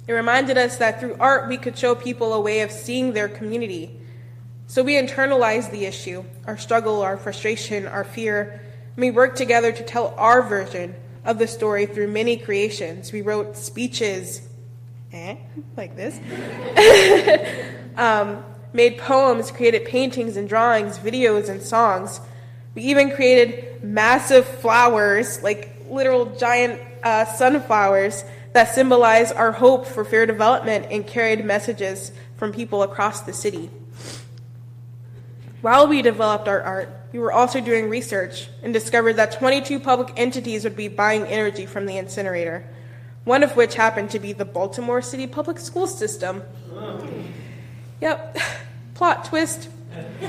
It 0.07 0.13
reminded 0.13 0.57
us 0.57 0.77
that 0.77 1.01
through 1.01 1.17
art 1.19 1.49
we 1.49 1.57
could 1.57 1.77
show 1.77 1.97
people 1.97 2.33
a 2.33 2.41
way 2.41 2.61
of 2.61 2.71
seeing 2.71 3.13
their 3.13 3.29
community. 3.29 3.99
So 4.69 4.85
we 4.85 4.95
internalized 4.95 5.73
the 5.73 5.87
issue, 5.87 6.23
our 6.47 6.59
struggle, 6.59 7.03
our 7.03 7.17
frustration, 7.17 7.89
our 7.89 8.05
fear, 8.05 8.63
and 8.95 9.03
we 9.03 9.11
worked 9.11 9.37
together 9.37 9.73
to 9.73 9.83
tell 9.83 10.15
our 10.17 10.43
version 10.43 10.95
of 11.25 11.39
the 11.39 11.47
story 11.47 11.87
through 11.87 12.09
many 12.09 12.37
creations. 12.37 13.13
We 13.13 13.23
wrote 13.23 13.57
speeches, 13.57 14.47
eh, 15.13 15.37
like 15.77 15.97
this, 15.97 16.19
um, 17.97 18.45
made 18.73 18.99
poems, 18.99 19.51
created 19.51 19.85
paintings 19.85 20.37
and 20.37 20.49
drawings, 20.49 20.99
videos 20.99 21.49
and 21.49 21.63
songs. 21.63 22.21
We 22.75 22.83
even 22.83 23.11
created 23.11 23.83
massive 23.85 24.47
flowers, 24.47 25.43
like 25.43 25.85
literal 25.89 26.27
giant 26.37 26.81
uh, 27.03 27.25
sunflowers, 27.27 28.25
that 28.53 28.75
symbolize 28.75 29.33
our 29.33 29.53
hope 29.53 29.87
for 29.87 30.05
fair 30.05 30.27
development 30.27 30.87
and 30.91 31.07
carried 31.07 31.45
messages 31.45 32.13
from 32.37 32.53
people 32.53 32.83
across 32.83 33.23
the 33.23 33.33
city. 33.33 33.71
While 35.63 35.87
we 35.87 36.03
developed 36.03 36.49
our 36.49 36.61
art, 36.61 37.02
we 37.13 37.19
were 37.19 37.33
also 37.33 37.61
doing 37.61 37.89
research 37.91 38.49
and 38.63 38.73
discovered 38.73 39.15
that 39.15 39.33
22 39.33 39.81
public 39.81 40.13
entities 40.17 40.65
would 40.65 40.77
be 40.77 40.89
buying 40.89 41.25
energy 41.27 41.67
from 41.67 41.87
the 41.87 41.99
incinerator, 41.99 42.65
one 43.25 43.43
of 43.43 43.55
which 43.55 43.75
happened 43.75 44.11
to 44.11 44.19
be 44.19 44.33
the 44.33 44.47
Baltimore 44.47 45.03
City 45.03 45.27
Public 45.27 45.59
School 45.59 45.87
System. 45.87 46.43
Yep, 48.01 48.39
plot 48.95 49.27
twist. 49.27 49.69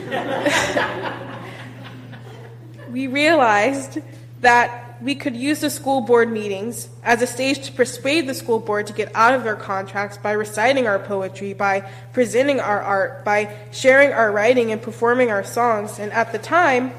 we 2.91 3.07
realized 3.07 3.99
that 4.41 4.82
we 5.03 5.15
could 5.15 5.35
use 5.35 5.59
the 5.59 5.69
school 5.69 5.99
board 5.99 6.31
meetings 6.31 6.87
as 7.03 7.21
a 7.21 7.27
stage 7.27 7.65
to 7.65 7.73
persuade 7.73 8.25
the 8.25 8.33
school 8.33 8.59
board 8.59 8.87
to 8.87 8.93
get 8.93 9.13
out 9.13 9.33
of 9.33 9.43
their 9.43 9.55
contracts 9.55 10.17
by 10.17 10.31
reciting 10.31 10.87
our 10.87 10.97
poetry, 10.97 11.53
by 11.53 11.81
presenting 12.13 12.61
our 12.61 12.81
art, 12.81 13.25
by 13.25 13.53
sharing 13.71 14.13
our 14.13 14.31
writing 14.31 14.71
and 14.71 14.81
performing 14.81 15.29
our 15.29 15.43
songs. 15.43 15.99
And 15.99 16.13
at 16.13 16.31
the 16.31 16.37
time, 16.37 16.93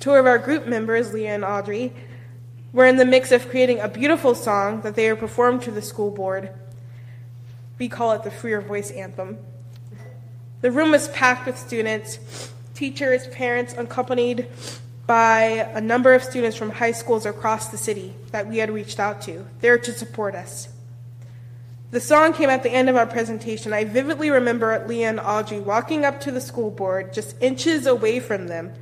two 0.00 0.12
of 0.12 0.24
our 0.24 0.38
group 0.38 0.66
members, 0.66 1.12
Leah 1.12 1.34
and 1.34 1.44
Audrey, 1.44 1.92
were 2.72 2.86
in 2.86 2.96
the 2.96 3.04
mix 3.04 3.30
of 3.32 3.50
creating 3.50 3.80
a 3.80 3.88
beautiful 3.88 4.34
song 4.34 4.80
that 4.80 4.94
they 4.94 5.10
would 5.10 5.20
perform 5.20 5.60
to 5.60 5.70
the 5.70 5.82
school 5.82 6.10
board. 6.10 6.48
We 7.78 7.90
call 7.90 8.12
it 8.12 8.22
the 8.22 8.30
Free 8.30 8.52
Your 8.52 8.62
Voice 8.62 8.90
Anthem. 8.90 9.36
The 10.62 10.70
room 10.70 10.92
was 10.92 11.08
packed 11.08 11.44
with 11.44 11.58
students, 11.58 12.18
teachers, 12.72 13.26
parents, 13.26 13.74
accompanied 13.76 14.48
by 15.06 15.68
a 15.74 15.80
number 15.80 16.14
of 16.14 16.22
students 16.22 16.56
from 16.56 16.70
high 16.70 16.92
schools 16.92 17.26
across 17.26 17.68
the 17.68 17.78
city 17.78 18.14
that 18.30 18.46
we 18.48 18.58
had 18.58 18.70
reached 18.70 19.00
out 19.00 19.20
to, 19.22 19.46
there 19.60 19.78
to 19.78 19.92
support 19.92 20.34
us. 20.34 20.68
The 21.90 22.00
song 22.00 22.32
came 22.32 22.48
at 22.48 22.62
the 22.62 22.70
end 22.70 22.88
of 22.88 22.96
our 22.96 23.06
presentation. 23.06 23.72
I 23.72 23.84
vividly 23.84 24.30
remember 24.30 24.82
Leah 24.88 25.10
and 25.10 25.20
Audrey 25.20 25.60
walking 25.60 26.04
up 26.06 26.20
to 26.22 26.30
the 26.30 26.40
school 26.40 26.70
board, 26.70 27.12
just 27.12 27.36
inches 27.42 27.86
away 27.86 28.18
from 28.18 28.46
them. 28.46 28.72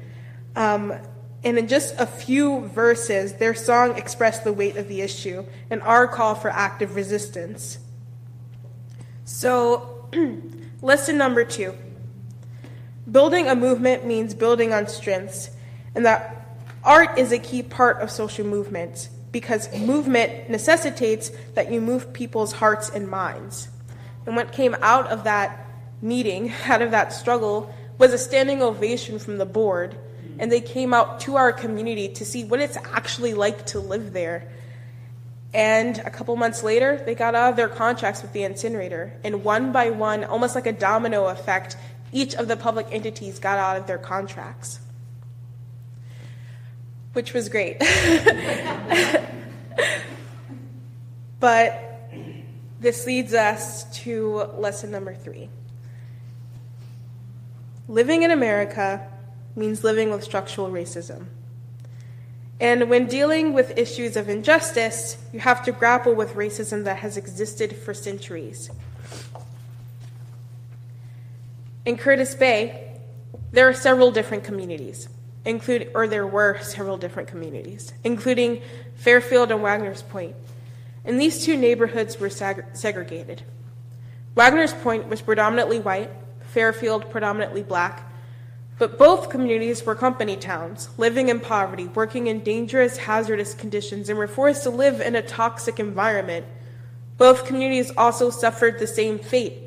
Um, 0.55 0.95
and 1.43 1.59
in 1.59 1.67
just 1.67 1.95
a 1.99 2.07
few 2.07 2.69
verses, 2.69 3.35
their 3.35 3.55
song 3.55 3.97
expressed 3.97 4.45
the 4.45 4.53
weight 4.53 4.77
of 4.77 4.89
the 4.89 5.01
issue 5.01 5.45
and 5.71 5.83
our 5.83 6.07
call 6.07 6.35
for 6.35 6.51
active 6.51 6.95
resistance. 6.95 7.79
So, 9.25 10.09
lesson 10.83 11.17
number 11.17 11.45
two 11.45 11.75
building 13.11 13.49
a 13.49 13.57
movement 13.57 14.07
means 14.07 14.35
building 14.35 14.73
on 14.73 14.87
strengths 14.87 15.51
and 15.95 16.05
that 16.05 16.57
art 16.85 17.19
is 17.19 17.33
a 17.33 17.39
key 17.39 17.63
part 17.63 17.99
of 17.99 18.11
social 18.11 18.47
movements 18.47 19.09
because 19.33 19.73
movement 19.77 20.51
necessitates 20.51 21.31
that 21.55 21.71
you 21.71 21.81
move 21.81 22.13
people's 22.13 22.53
hearts 22.53 22.91
and 22.91 23.09
minds. 23.09 23.69
And 24.27 24.37
what 24.37 24.53
came 24.53 24.77
out 24.81 25.07
of 25.09 25.25
that 25.25 25.67
meeting, 26.03 26.53
out 26.67 26.83
of 26.83 26.91
that 26.91 27.13
struggle, 27.13 27.75
was 27.99 28.13
a 28.13 28.19
standing 28.19 28.63
ovation 28.63 29.19
from 29.19 29.39
the 29.39 29.47
board. 29.47 29.97
And 30.39 30.51
they 30.51 30.61
came 30.61 30.95
out 30.95 31.21
to 31.21 31.37
our 31.37 31.53
community 31.53 32.09
to 32.09 32.25
see 32.25 32.45
what 32.45 32.61
it's 32.61 32.77
actually 32.77 33.35
like 33.35 33.67
to 33.67 33.81
live 33.81 34.13
there. 34.13 34.51
And 35.53 35.99
a 35.99 36.11
couple 36.11 36.35
months 36.37 36.63
later, 36.63 37.03
they 37.05 37.15
got 37.15 37.35
out 37.35 37.51
of 37.51 37.57
their 37.57 37.69
contracts 37.69 38.23
with 38.23 38.33
the 38.33 38.45
incinerator. 38.45 39.13
And 39.23 39.45
one 39.45 39.71
by 39.71 39.91
one, 39.91 40.25
almost 40.25 40.55
like 40.55 40.67
a 40.67 40.73
domino 40.73 41.27
effect, 41.27 41.77
each 42.11 42.35
of 42.35 42.49
the 42.49 42.57
public 42.57 42.87
entities 42.91 43.39
got 43.39 43.59
out 43.59 43.77
of 43.77 43.87
their 43.87 43.99
contracts 43.99 44.81
which 47.13 47.33
was 47.33 47.49
great. 47.49 47.79
but 51.41 52.03
this 52.81 53.07
leads 53.07 53.35
us 53.35 53.85
to 54.03 54.45
lesson 54.57 54.91
number 54.91 55.15
three. 55.15 55.49
Living 57.89 58.23
in 58.23 58.31
America 58.31 59.07
means 59.57 59.83
living 59.83 60.11
with 60.11 60.23
structural 60.23 60.71
racism. 60.71 61.27
And 62.61 62.91
when 62.91 63.07
dealing 63.07 63.53
with 63.55 63.77
issues 63.77 64.17
of 64.17 64.29
injustice, 64.29 65.17
you 65.33 65.41
have 65.41 65.65
to 65.65 65.73
grapple 65.73 66.15
with 66.15 66.35
racism 66.35 66.85
that 66.85 66.99
has 66.99 67.17
existed 67.17 67.75
for 67.75 67.95
centuries. 67.95 68.71
In 71.87 71.97
Curtis 71.97 72.35
Bay, 72.35 72.99
there 73.51 73.67
are 73.69 73.73
several 73.73 74.11
different 74.11 74.45
communities 74.45 75.09
include, 75.45 75.91
or 75.95 76.07
there 76.07 76.27
were 76.27 76.59
several 76.61 76.97
different 76.97 77.29
communities, 77.29 77.93
including 78.05 78.63
Fairfield 78.95 79.51
and 79.51 79.63
Wagner's 79.63 80.03
Point. 80.03 80.37
And 81.05 81.21
these 81.21 81.45
two 81.45 81.57
neighborhoods 81.57 82.21
were 82.21 82.29
seg- 82.29 82.77
segregated. 82.77 83.43
Wagner's 84.35 84.75
Point 84.75 85.09
was 85.09 85.21
predominantly 85.21 85.81
white, 85.81 86.11
Fairfield 86.53 87.11
predominantly 87.11 87.63
black, 87.63 88.11
but 88.79 88.99
both 88.99 89.29
communities 89.29 89.85
were 89.85 89.95
company 89.95 90.37
towns, 90.37 90.89
living 90.97 91.29
in 91.29 91.41
poverty, 91.41 91.87
working 91.89 92.29
in 92.29 92.41
dangerous, 92.41 92.97
hazardous 92.97 93.55
conditions, 93.55 94.09
and 94.09 94.19
were 94.19 94.27
forced 94.27 94.63
to 94.63 94.71
live 94.71 95.01
in 95.01 95.15
a 95.15 95.23
toxic 95.23 95.79
environment. 95.79 96.47
Both 97.19 97.45
communities 97.45 97.93
also 97.97 98.31
suffered 98.31 98.79
the 98.79 98.87
same 98.87 99.19
fate. 99.19 99.59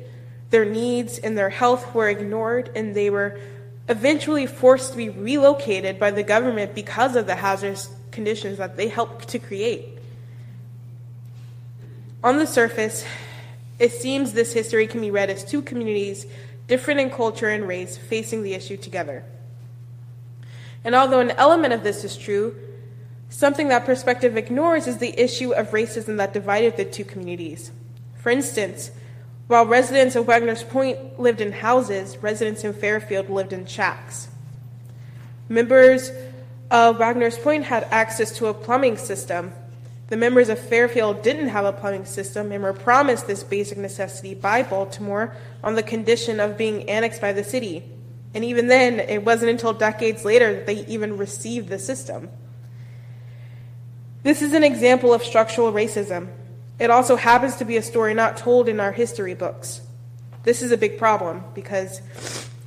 Their 0.50 0.64
needs 0.64 1.18
and 1.18 1.38
their 1.38 1.50
health 1.50 1.94
were 1.94 2.08
ignored, 2.08 2.70
and 2.74 2.94
they 2.94 3.08
were 3.08 3.38
eventually 3.88 4.46
forced 4.46 4.92
to 4.92 4.96
be 4.96 5.08
relocated 5.08 5.98
by 5.98 6.10
the 6.10 6.22
government 6.22 6.74
because 6.74 7.16
of 7.16 7.26
the 7.26 7.34
hazardous 7.34 7.90
conditions 8.10 8.58
that 8.58 8.76
they 8.76 8.88
helped 8.88 9.28
to 9.28 9.38
create. 9.38 9.98
On 12.22 12.38
the 12.38 12.46
surface, 12.46 13.04
it 13.78 13.92
seems 13.92 14.32
this 14.32 14.52
history 14.52 14.86
can 14.86 15.00
be 15.00 15.10
read 15.10 15.28
as 15.28 15.44
two 15.44 15.60
communities, 15.60 16.26
different 16.66 17.00
in 17.00 17.10
culture 17.10 17.48
and 17.48 17.68
race, 17.68 17.98
facing 17.98 18.42
the 18.42 18.54
issue 18.54 18.76
together. 18.76 19.24
And 20.84 20.94
although 20.94 21.20
an 21.20 21.32
element 21.32 21.74
of 21.74 21.82
this 21.82 22.04
is 22.04 22.16
true, 22.16 22.56
something 23.28 23.68
that 23.68 23.84
perspective 23.84 24.36
ignores 24.36 24.86
is 24.86 24.98
the 24.98 25.18
issue 25.20 25.52
of 25.52 25.70
racism 25.70 26.16
that 26.16 26.32
divided 26.32 26.76
the 26.76 26.84
two 26.84 27.04
communities. 27.04 27.72
For 28.16 28.30
instance, 28.30 28.90
while 29.46 29.66
residents 29.66 30.16
of 30.16 30.26
Wagner's 30.26 30.62
Point 30.62 31.20
lived 31.20 31.40
in 31.40 31.52
houses, 31.52 32.16
residents 32.18 32.64
in 32.64 32.72
Fairfield 32.72 33.28
lived 33.28 33.52
in 33.52 33.66
shacks. 33.66 34.28
Members 35.48 36.10
of 36.70 36.98
Wagner's 36.98 37.36
Point 37.38 37.64
had 37.64 37.84
access 37.90 38.36
to 38.38 38.46
a 38.46 38.54
plumbing 38.54 38.96
system. 38.96 39.52
The 40.08 40.16
members 40.16 40.48
of 40.48 40.58
Fairfield 40.58 41.22
didn't 41.22 41.48
have 41.48 41.64
a 41.66 41.72
plumbing 41.72 42.06
system 42.06 42.52
and 42.52 42.62
were 42.62 42.72
promised 42.72 43.26
this 43.26 43.42
basic 43.42 43.76
necessity 43.76 44.34
by 44.34 44.62
Baltimore 44.62 45.36
on 45.62 45.74
the 45.74 45.82
condition 45.82 46.40
of 46.40 46.56
being 46.56 46.88
annexed 46.88 47.20
by 47.20 47.32
the 47.32 47.44
city. 47.44 47.84
And 48.32 48.44
even 48.44 48.66
then, 48.66 48.98
it 48.98 49.24
wasn't 49.24 49.50
until 49.50 49.72
decades 49.72 50.24
later 50.24 50.54
that 50.54 50.66
they 50.66 50.86
even 50.86 51.18
received 51.18 51.68
the 51.68 51.78
system. 51.78 52.30
This 54.22 54.40
is 54.40 54.54
an 54.54 54.64
example 54.64 55.12
of 55.12 55.22
structural 55.22 55.70
racism. 55.70 56.28
It 56.78 56.90
also 56.90 57.16
happens 57.16 57.56
to 57.56 57.64
be 57.64 57.76
a 57.76 57.82
story 57.82 58.14
not 58.14 58.36
told 58.36 58.68
in 58.68 58.80
our 58.80 58.92
history 58.92 59.34
books. 59.34 59.80
This 60.42 60.60
is 60.60 60.72
a 60.72 60.76
big 60.76 60.98
problem 60.98 61.44
because 61.54 62.00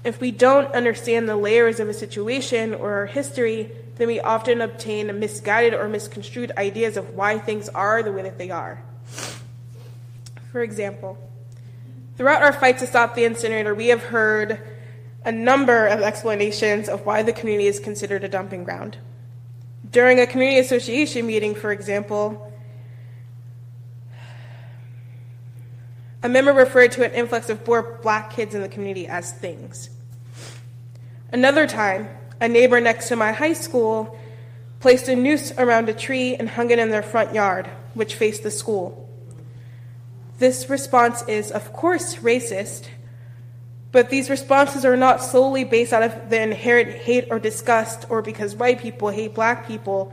if 0.03 0.21
we 0.21 0.31
don't 0.31 0.73
understand 0.73 1.27
the 1.27 1.35
layers 1.35 1.79
of 1.79 1.89
a 1.89 1.93
situation 1.93 2.73
or 2.73 2.93
our 2.93 3.05
history, 3.05 3.71
then 3.97 4.07
we 4.07 4.19
often 4.19 4.61
obtain 4.61 5.19
misguided 5.19 5.73
or 5.73 5.87
misconstrued 5.89 6.51
ideas 6.57 6.97
of 6.97 7.15
why 7.15 7.37
things 7.37 7.67
are 7.69 8.01
the 8.01 8.11
way 8.11 8.21
that 8.23 8.37
they 8.37 8.49
are. 8.49 8.81
For 10.51 10.61
example, 10.63 11.17
throughout 12.15 12.41
our 12.41 12.53
fight 12.53 12.77
to 12.79 12.87
stop 12.87 13.15
the 13.15 13.25
incinerator, 13.25 13.75
we 13.75 13.87
have 13.87 14.03
heard 14.03 14.59
a 15.25 15.31
number 15.31 15.87
of 15.87 16.01
explanations 16.01 16.87
of 16.87 17.05
why 17.05 17.21
the 17.21 17.33
community 17.33 17.67
is 17.67 17.79
considered 17.79 18.23
a 18.23 18.29
dumping 18.29 18.63
ground. 18.63 18.97
During 19.91 20.19
a 20.19 20.27
community 20.27 20.59
association 20.59 21.27
meeting, 21.27 21.53
for 21.53 21.71
example, 21.71 22.46
A 26.28 26.30
member 26.30 26.51
referred 26.51 26.91
to 26.91 27.05
an 27.05 27.13
influx 27.13 27.47
of 27.47 27.63
poor 27.63 27.99
black 28.03 28.32
kids 28.32 28.53
in 28.53 28.61
the 28.61 28.67
community 28.67 29.07
as 29.07 29.32
things. 29.32 29.89
Another 31.32 31.65
time, 31.65 32.09
a 32.41 32.49
neighbor 32.49 32.82
next 32.82 33.07
to 33.07 33.15
my 33.15 33.32
high 33.32 33.53
school 33.53 34.19
placed 34.82 35.07
a 35.07 35.15
noose 35.15 35.53
around 35.57 35.88
a 35.88 35.93
tree 35.93 36.36
and 36.36 36.49
hung 36.49 36.69
it 36.69 36.80
in 36.80 36.89
their 36.89 37.01
front 37.01 37.34
yard, 37.34 37.69
which 37.93 38.15
faced 38.15 38.43
the 38.43 38.51
school. 38.51 39.09
This 40.38 40.69
response 40.69 41.23
is, 41.30 41.49
of 41.49 41.71
course, 41.71 42.17
racist, 42.17 42.89
but 43.93 44.09
these 44.09 44.30
responses 44.30 44.84
are 44.84 44.97
not 44.97 45.23
solely 45.23 45.63
based 45.63 45.93
out 45.93 46.03
of 46.03 46.30
the 46.30 46.41
inherent 46.41 46.89
hate 46.89 47.30
or 47.32 47.39
disgust 47.39 48.05
or 48.09 48.21
because 48.21 48.53
white 48.53 48.82
people 48.82 49.11
hate 49.11 49.34
black 49.34 49.65
people. 49.65 50.11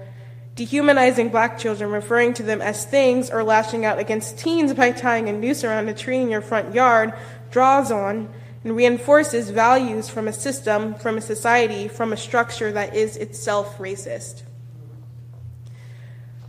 Dehumanizing 0.57 1.31
black 1.31 1.59
children, 1.59 1.91
referring 1.91 2.33
to 2.35 2.43
them 2.45 2.63
as 2.63 2.85
things, 2.85 3.29
or 3.29 3.43
lashing 3.43 3.85
out 3.85 3.99
against 3.99 4.39
teens 4.39 4.73
by 4.73 4.93
tying 4.93 5.29
a 5.29 5.33
noose 5.33 5.65
around 5.65 5.89
a 5.89 5.95
tree 5.95 6.19
in 6.19 6.31
your 6.31 6.41
front 6.41 6.75
yard 6.75 7.13
draws 7.51 7.91
on 7.91 8.29
and 8.63 8.77
reinforces 8.77 9.51
values 9.51 10.09
from 10.09 10.29
a 10.29 10.33
system, 10.33 10.95
from 10.95 11.19
a 11.19 11.21
society, 11.21 11.89
from 11.89 12.13
a 12.13 12.17
structure 12.17 12.71
that 12.73 12.95
is 12.95 13.17
itself 13.17 13.79
racist. 13.79 14.43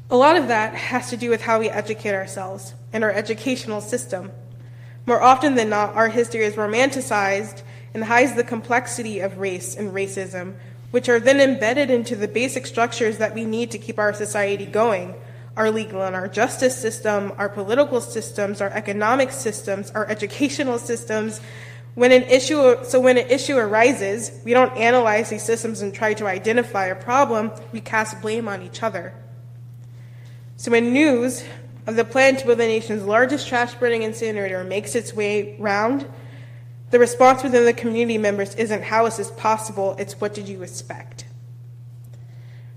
A 0.09 0.15
lot 0.15 0.37
of 0.37 0.47
that 0.49 0.75
has 0.75 1.09
to 1.09 1.17
do 1.17 1.31
with 1.31 1.41
how 1.41 1.59
we 1.59 1.69
educate 1.69 2.13
ourselves 2.13 2.75
and 2.93 3.03
our 3.03 3.11
educational 3.11 3.81
system. 3.81 4.31
More 5.07 5.21
often 5.21 5.55
than 5.55 5.69
not, 5.69 5.95
our 5.95 6.09
history 6.09 6.43
is 6.43 6.55
romanticized 6.55 7.63
and 7.93 8.03
hides 8.03 8.35
the 8.35 8.43
complexity 8.43 9.19
of 9.19 9.39
race 9.39 9.75
and 9.75 9.91
racism, 9.91 10.55
which 10.95 11.09
are 11.09 11.19
then 11.19 11.41
embedded 11.41 11.89
into 11.89 12.15
the 12.15 12.25
basic 12.25 12.65
structures 12.65 13.17
that 13.17 13.35
we 13.35 13.43
need 13.43 13.69
to 13.69 13.77
keep 13.77 13.99
our 13.99 14.13
society 14.13 14.65
going 14.65 15.13
our 15.57 15.69
legal 15.69 16.01
and 16.01 16.15
our 16.15 16.29
justice 16.29 16.77
system, 16.77 17.33
our 17.37 17.49
political 17.49 17.99
systems, 17.99 18.61
our 18.61 18.69
economic 18.69 19.29
systems, 19.29 19.91
our 19.91 20.05
educational 20.07 20.77
systems. 20.77 21.41
When 21.95 22.13
an 22.13 22.23
issue, 22.23 22.81
so 22.85 23.01
when 23.01 23.17
an 23.17 23.27
issue 23.29 23.57
arises, 23.57 24.31
we 24.45 24.53
don't 24.53 24.71
analyze 24.77 25.29
these 25.29 25.43
systems 25.43 25.81
and 25.81 25.93
try 25.93 26.13
to 26.13 26.27
identify 26.27 26.85
a 26.85 26.95
problem, 26.95 27.51
we 27.73 27.81
cast 27.81 28.21
blame 28.21 28.47
on 28.47 28.61
each 28.61 28.81
other. 28.81 29.13
So 30.55 30.71
when 30.71 30.93
news 30.93 31.43
of 31.87 31.97
the 31.97 32.05
plan 32.05 32.37
to 32.37 32.45
build 32.45 32.59
the 32.59 32.67
nation's 32.67 33.03
largest 33.03 33.49
trash 33.49 33.73
burning 33.75 34.03
incinerator 34.03 34.63
makes 34.63 34.95
its 34.95 35.13
way 35.13 35.57
round, 35.59 36.07
the 36.95 36.99
response 36.99 37.43
within 37.43 37.65
the 37.65 37.73
community 37.73 38.17
members 38.17 38.55
isn't 38.55 38.81
how 38.81 39.05
is 39.05 39.17
this 39.17 39.29
possible, 39.31 39.97
it's 39.99 40.21
what 40.21 40.33
did 40.33 40.47
you 40.47 40.63
expect. 40.63 41.25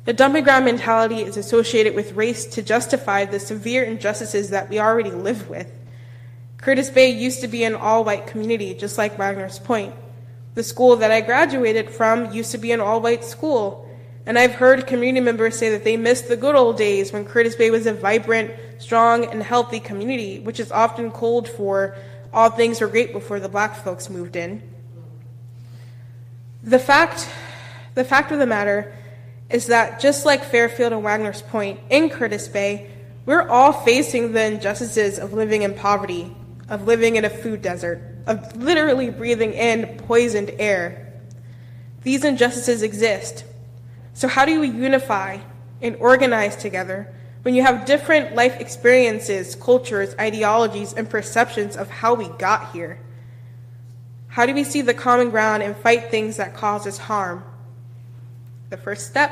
The 0.07 0.13
dumping 0.13 0.43
ground 0.43 0.65
mentality 0.65 1.21
is 1.21 1.37
associated 1.37 1.95
with 1.95 2.15
race 2.15 2.45
to 2.47 2.61
justify 2.61 3.27
the 3.27 3.39
severe 3.39 3.85
injustices 3.85 4.51
that 4.51 4.71
we 4.71 4.81
already 4.81 5.13
live 5.13 5.49
with. 5.49 5.71
Curtis 6.57 6.91
Bay 6.91 7.11
used 7.11 7.43
to 7.43 7.47
be 7.47 7.63
an 7.63 7.77
all 7.77 8.03
white 8.03 8.27
community, 8.27 8.75
just 8.75 8.99
like 8.99 9.17
Wagner's 9.19 9.61
Point. 9.61 9.95
The 10.57 10.65
school 10.65 10.97
that 10.97 11.13
I 11.13 11.21
graduated 11.21 11.89
from 11.89 12.33
used 12.33 12.51
to 12.51 12.59
be 12.59 12.73
an 12.73 12.81
all 12.81 13.01
white 13.01 13.23
school. 13.23 13.89
And 14.27 14.37
I've 14.37 14.57
heard 14.57 14.89
community 14.89 15.25
members 15.25 15.57
say 15.57 15.71
that 15.71 15.85
they 15.85 15.97
miss 15.97 16.23
the 16.23 16.37
good 16.37 16.57
old 16.57 16.77
days 16.77 17.13
when 17.13 17.25
Curtis 17.25 17.55
Bay 17.55 17.71
was 17.71 17.87
a 17.87 17.95
vibrant, 17.95 18.51
strong, 18.79 19.27
and 19.27 19.45
healthy 19.45 19.79
community, 19.79 20.41
which 20.41 20.59
is 20.59 20.73
often 20.73 21.13
called 21.13 21.49
for 21.49 21.95
all 22.33 22.51
things 22.51 22.81
were 22.81 22.89
great 22.89 23.13
before 23.13 23.41
the 23.41 23.49
black 23.49 23.77
folks 23.77 24.11
moved 24.11 24.37
in. 24.37 24.63
The 26.63 26.79
fact, 26.79 27.29
the 27.95 28.05
fact 28.05 28.33
of 28.33 28.39
the 28.39 28.47
matter 28.47 28.95
is 29.51 29.67
that 29.67 30.01
just 30.01 30.27
like 30.27 30.45
Fairfield 30.45 30.93
and 30.93 31.03
Wagner's 31.03 31.43
Point 31.43 31.81
in 31.89 32.11
Curtis 32.11 32.49
Bay, 32.49 32.91
we're 33.25 33.49
all 33.49 33.73
facing 33.73 34.33
the 34.33 34.45
injustices 34.45 35.19
of 35.19 35.33
living 35.33 35.63
in 35.63 35.75
poverty, 35.75 36.35
of 36.69 36.87
living 36.87 37.17
in 37.17 37.25
a 37.25 37.31
food 37.31 37.63
desert, 37.63 38.01
of 38.27 38.57
literally 38.57 39.11
breathing 39.11 39.53
in 39.53 39.99
poisoned 39.99 40.51
air. 40.59 41.13
These 42.03 42.25
injustices 42.25 42.83
exist, 42.83 43.45
so, 44.19 44.27
how 44.27 44.45
do 44.45 44.59
we 44.59 44.69
unify 44.69 45.39
and 45.81 45.95
organize 45.95 46.57
together 46.57 47.15
when 47.43 47.55
you 47.55 47.63
have 47.63 47.87
different 47.87 48.35
life 48.35 48.61
experiences, 48.61 49.55
cultures, 49.55 50.15
ideologies, 50.19 50.93
and 50.93 51.09
perceptions 51.09 51.77
of 51.77 51.89
how 51.89 52.15
we 52.15 52.29
got 52.39 52.73
here? 52.73 52.99
How 54.29 54.47
do 54.47 54.55
we 54.55 54.65
see 54.65 54.83
the 54.83 54.95
common 54.95 55.31
ground 55.31 55.63
and 55.63 55.77
fight 55.77 56.11
things 56.11 56.37
that 56.37 56.55
cause 56.55 56.87
us 56.87 56.99
harm? 56.99 57.45
The 58.71 58.77
first 58.77 59.07
step 59.07 59.31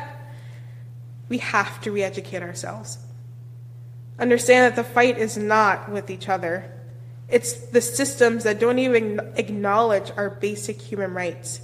we 1.29 1.39
have 1.39 1.81
to 1.83 1.91
re 1.91 2.03
educate 2.03 2.43
ourselves. 2.43 2.99
Understand 4.19 4.65
that 4.65 4.77
the 4.77 4.89
fight 4.89 5.19
is 5.19 5.37
not 5.37 5.91
with 5.91 6.09
each 6.09 6.29
other, 6.29 6.73
it's 7.29 7.55
the 7.55 7.81
systems 7.81 8.45
that 8.45 8.61
don't 8.61 8.79
even 8.79 9.21
acknowledge 9.37 10.13
our 10.17 10.31
basic 10.31 10.81
human 10.81 11.13
rights 11.13 11.61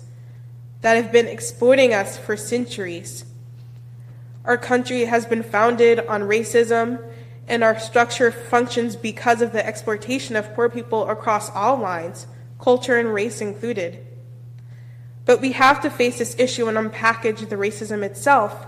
that 0.80 0.96
have 0.96 1.12
been 1.12 1.28
exploiting 1.28 1.94
us 1.94 2.18
for 2.18 2.36
centuries. 2.36 3.24
Our 4.44 4.56
country 4.56 5.04
has 5.04 5.26
been 5.26 5.42
founded 5.42 6.00
on 6.06 6.22
racism, 6.22 7.02
and 7.48 7.62
our 7.62 7.78
structure 7.78 8.30
functions 8.30 8.96
because 8.96 9.42
of 9.42 9.52
the 9.52 9.64
exploitation 9.64 10.36
of 10.36 10.54
poor 10.54 10.68
people 10.68 11.08
across 11.08 11.50
all 11.50 11.76
lines, 11.76 12.26
culture 12.60 12.98
and 12.98 13.12
race 13.12 13.40
included. 13.40 14.04
But 15.24 15.40
we 15.40 15.52
have 15.52 15.80
to 15.82 15.90
face 15.90 16.18
this 16.18 16.36
issue 16.38 16.66
and 16.66 16.76
unpackage 16.76 17.48
the 17.48 17.56
racism 17.56 18.02
itself 18.02 18.66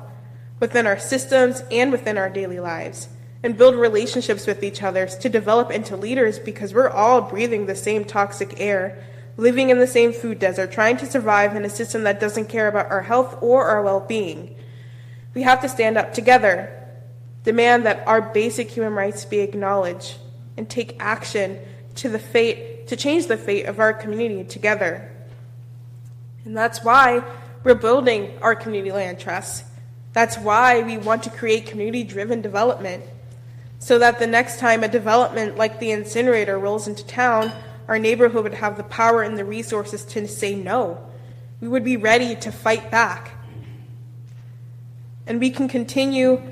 within 0.61 0.87
our 0.87 0.99
systems 0.99 1.63
and 1.71 1.91
within 1.91 2.17
our 2.19 2.31
daily 2.31 2.61
lives, 2.61 3.09
and 3.43 3.59
build 3.59 3.75
relationships 3.75 4.47
with 4.47 4.63
each 4.63 4.83
other 4.83 5.07
to 5.07 5.29
develop 5.29 5.71
into 5.71 5.97
leaders 5.97 6.39
because 6.39 6.73
we're 6.73 6.89
all 6.89 7.21
breathing 7.21 7.67
the 7.67 7.75
same 7.75 8.05
toxic 8.05 8.61
air 8.61 9.05
living 9.37 9.71
in 9.71 9.79
the 9.79 9.87
same 9.87 10.13
food 10.13 10.39
desert, 10.39 10.71
trying 10.71 10.97
to 10.97 11.07
survive 11.07 11.57
in 11.57 11.65
a 11.65 11.71
system 11.71 12.05
that 12.05 12.21
doesn't 12.21 12.49
care 12.49 12.69
about 12.69 12.91
our 12.91 13.03
health 13.03 13.37
or 13.41 13.67
our 13.67 13.83
well 13.83 14.01
being. 14.01 14.55
We 15.35 15.43
have 15.43 15.61
to 15.63 15.69
stand 15.69 15.99
up 15.99 16.15
together, 16.15 16.89
demand 17.43 17.87
that 17.87 18.07
our 18.07 18.23
basic 18.23 18.71
human 18.71 18.95
rights 18.95 19.25
be 19.25 19.41
acknowledged, 19.41 20.17
and 20.57 20.69
take 20.69 20.97
action 21.01 21.59
to 21.97 22.09
the 22.09 22.19
fate 22.19 22.89
to 22.89 22.97
change 22.97 23.27
the 23.27 23.37
fate 23.37 23.67
of 23.67 23.81
our 23.81 23.93
community 23.93 24.45
together. 24.45 25.11
And 26.45 26.57
that's 26.57 26.85
why 26.85 27.25
we're 27.63 27.75
building 27.75 28.39
our 28.43 28.55
community 28.55 28.93
land 28.93 29.19
trust. 29.19 29.65
That's 30.13 30.39
why 30.39 30.83
we 30.83 30.99
want 30.99 31.23
to 31.25 31.31
create 31.31 31.67
community 31.67 32.05
driven 32.05 32.43
development 32.43 33.05
so 33.79 33.99
that 33.99 34.19
the 34.19 34.27
next 34.27 34.61
time 34.61 34.85
a 34.85 34.89
development 34.89 35.57
like 35.57 35.81
the 35.81 35.91
incinerator 35.91 36.59
rolls 36.59 36.89
into 36.89 37.05
town, 37.07 37.53
our 37.89 37.99
neighborhood 37.99 38.45
would 38.45 38.55
have 38.55 38.77
the 38.77 38.83
power 38.85 39.23
and 39.23 39.37
the 39.37 39.45
resources 39.45 40.05
to 40.05 40.27
say 40.29 40.55
no. 40.55 40.99
We 41.61 41.69
would 41.69 41.85
be 41.85 41.97
ready 41.97 42.37
to 42.37 42.53
fight 42.53 42.91
back. 42.91 43.33
And 45.27 45.41
we 45.41 45.51
can 45.51 45.69
continue 45.69 46.43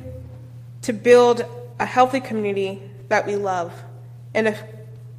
to 0.82 0.92
build 0.92 1.44
a 1.78 1.86
healthy 1.86 2.20
community 2.20 2.82
that 3.08 3.26
we 3.26 3.36
love 3.36 3.72
and 4.34 4.48
a, 4.48 4.56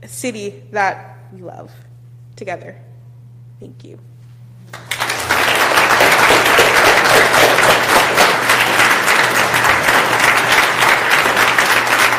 city 0.08 0.64
that 0.72 1.18
we 1.32 1.42
love 1.42 1.72
together. 2.36 2.78
Thank 3.60 3.84
you. 3.86 4.00